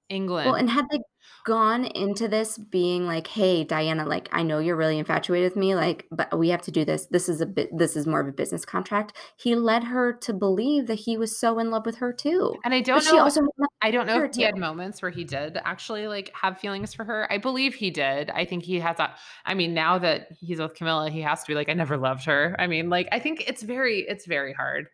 [0.08, 0.46] England.
[0.46, 0.98] well, and had they
[1.44, 5.74] gone into this being like, "Hey, Diana, like I know you're really infatuated with me,
[5.74, 7.06] like, but we have to do this.
[7.06, 7.68] This is a bit.
[7.76, 11.36] This is more of a business contract." He led her to believe that he was
[11.38, 12.54] so in love with her too.
[12.64, 13.10] and I don't But know.
[13.10, 13.40] she also
[13.80, 17.04] I don't know if he had moments where he did actually like have feelings for
[17.04, 17.26] her.
[17.32, 18.30] I believe he did.
[18.30, 19.18] I think he has that.
[19.44, 22.24] I mean, now that he's with Camilla, he has to be like, I never loved
[22.26, 22.54] her.
[22.58, 24.86] I mean, like, I think it's very, it's very hard.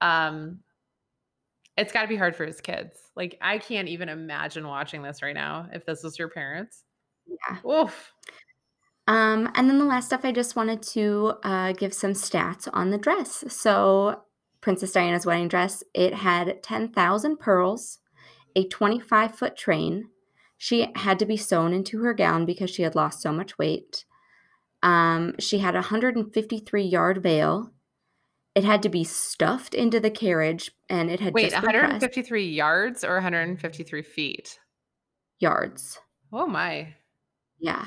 [0.00, 0.60] Um,
[1.80, 2.96] it's got to be hard for his kids.
[3.16, 6.84] Like, I can't even imagine watching this right now if this was your parents.
[7.26, 7.70] Yeah.
[7.70, 8.12] Oof.
[9.06, 12.90] Um, and then the last stuff I just wanted to uh, give some stats on
[12.90, 13.44] the dress.
[13.48, 14.22] So,
[14.60, 17.98] Princess Diana's wedding dress, it had 10,000 pearls,
[18.54, 20.10] a 25 foot train.
[20.58, 24.04] She had to be sewn into her gown because she had lost so much weight.
[24.82, 27.72] Um, she had a 153 yard veil.
[28.54, 32.02] It had to be stuffed into the carriage, and it had Wait, just been pressed
[32.02, 34.58] 153 yards or 153 feet?
[35.40, 35.98] yards.
[36.32, 36.94] Oh my.
[37.58, 37.86] Yeah.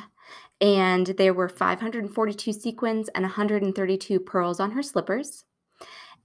[0.59, 5.45] And there were 542 sequins and 132 pearls on her slippers.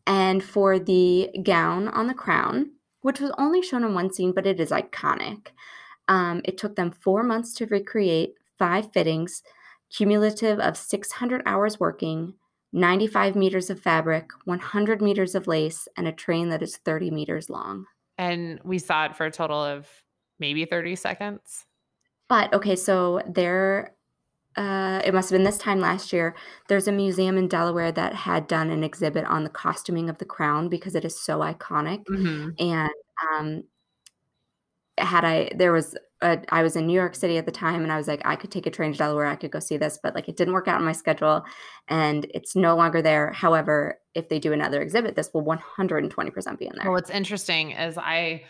[0.06, 4.46] And for the gown on the crown, which was only shown in one scene, but
[4.46, 5.48] it is iconic,
[6.08, 9.42] um, it took them four months to recreate five fittings,
[9.90, 12.34] cumulative of 600 hours working,
[12.72, 17.48] 95 meters of fabric, 100 meters of lace, and a train that is 30 meters
[17.48, 17.86] long.
[18.18, 19.88] And we saw it for a total of
[20.38, 21.66] maybe 30 seconds.
[22.28, 23.94] But okay, so there,
[24.56, 26.36] uh, it must have been this time last year.
[26.68, 30.24] There's a museum in Delaware that had done an exhibit on the costuming of the
[30.26, 32.04] crown because it is so iconic.
[32.04, 32.54] Mhm.
[32.60, 32.90] And
[33.32, 33.64] um,
[34.98, 37.92] had I, there was, a, I was in New York City at the time, and
[37.92, 39.98] I was like, I could take a train to Delaware, I could go see this,
[40.02, 41.44] but like it didn't work out on my schedule,
[41.88, 43.32] and it's no longer there.
[43.32, 46.84] However, if they do another exhibit, this will 120% be in there.
[46.84, 48.44] Well, what's interesting is I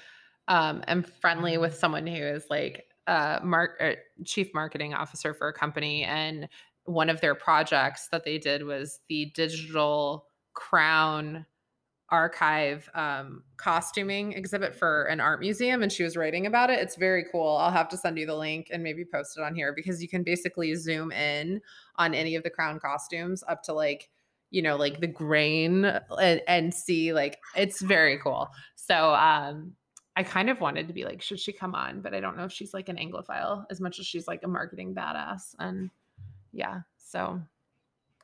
[0.48, 5.48] um, am friendly with someone who is like a mark er, chief marketing officer for
[5.48, 6.48] a company, and
[6.84, 11.44] one of their projects that they did was the digital crown
[12.10, 16.78] archive um, costuming exhibit for an art museum and she was writing about it.
[16.78, 17.56] It's very cool.
[17.56, 20.08] I'll have to send you the link and maybe post it on here because you
[20.08, 21.60] can basically zoom in
[21.96, 24.08] on any of the crown costumes up to like
[24.50, 28.48] you know like the grain and, and see like it's very cool.
[28.76, 29.74] So um
[30.16, 32.00] i kind of wanted to be like should she come on?
[32.00, 34.48] But i don't know if she's like an anglophile as much as she's like a
[34.48, 35.90] marketing badass and
[36.52, 37.40] yeah so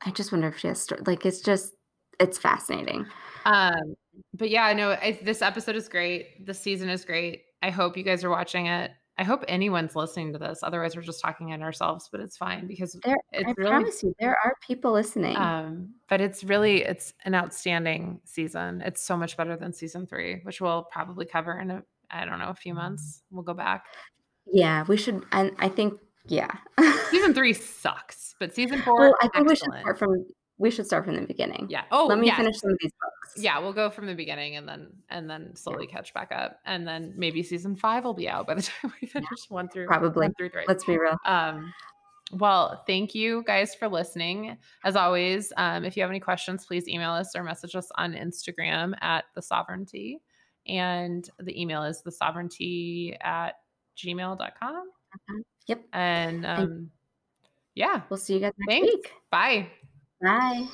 [0.05, 1.73] I just wonder if she has, like, it's just,
[2.19, 3.05] it's fascinating.
[3.45, 3.95] um
[4.33, 8.03] but yeah no I, this episode is great the season is great i hope you
[8.03, 11.61] guys are watching it i hope anyone's listening to this otherwise we're just talking in
[11.61, 15.35] ourselves but it's fine because There, it's I really promise you, there are people listening.
[15.37, 20.39] um but it's really it's an outstanding season it's so much better than season three
[20.43, 23.85] which we'll probably cover in a i don't know a few months we'll go back
[24.53, 26.51] yeah, we should, and I think, yeah.
[27.09, 29.81] season three sucks but season four well, I think we should excellent.
[29.81, 30.25] start from
[30.57, 31.67] we should start from the beginning.
[31.69, 31.83] Yeah.
[31.91, 32.37] Oh, Let me yeah.
[32.37, 33.43] finish some of these books.
[33.43, 36.87] Yeah, we'll go from the beginning and then and then slowly catch back up, and
[36.87, 40.27] then maybe season five will be out by the time we finish one through Probably.
[40.27, 40.63] one through three.
[40.67, 41.17] Let's be real.
[41.25, 41.73] Um,
[42.31, 44.57] well, thank you guys for listening.
[44.83, 48.13] As always, um, if you have any questions, please email us or message us on
[48.13, 50.21] Instagram at the sovereignty.
[50.67, 53.51] And the email is the sovereignty at
[53.97, 54.89] gmail.com.
[55.29, 55.41] Mhm.
[55.67, 55.81] Yep.
[55.93, 56.91] And um,
[57.75, 58.93] yeah, We'll see you guys next Thanks.
[58.95, 59.11] week.
[59.29, 59.67] bye.
[60.21, 60.65] Bye.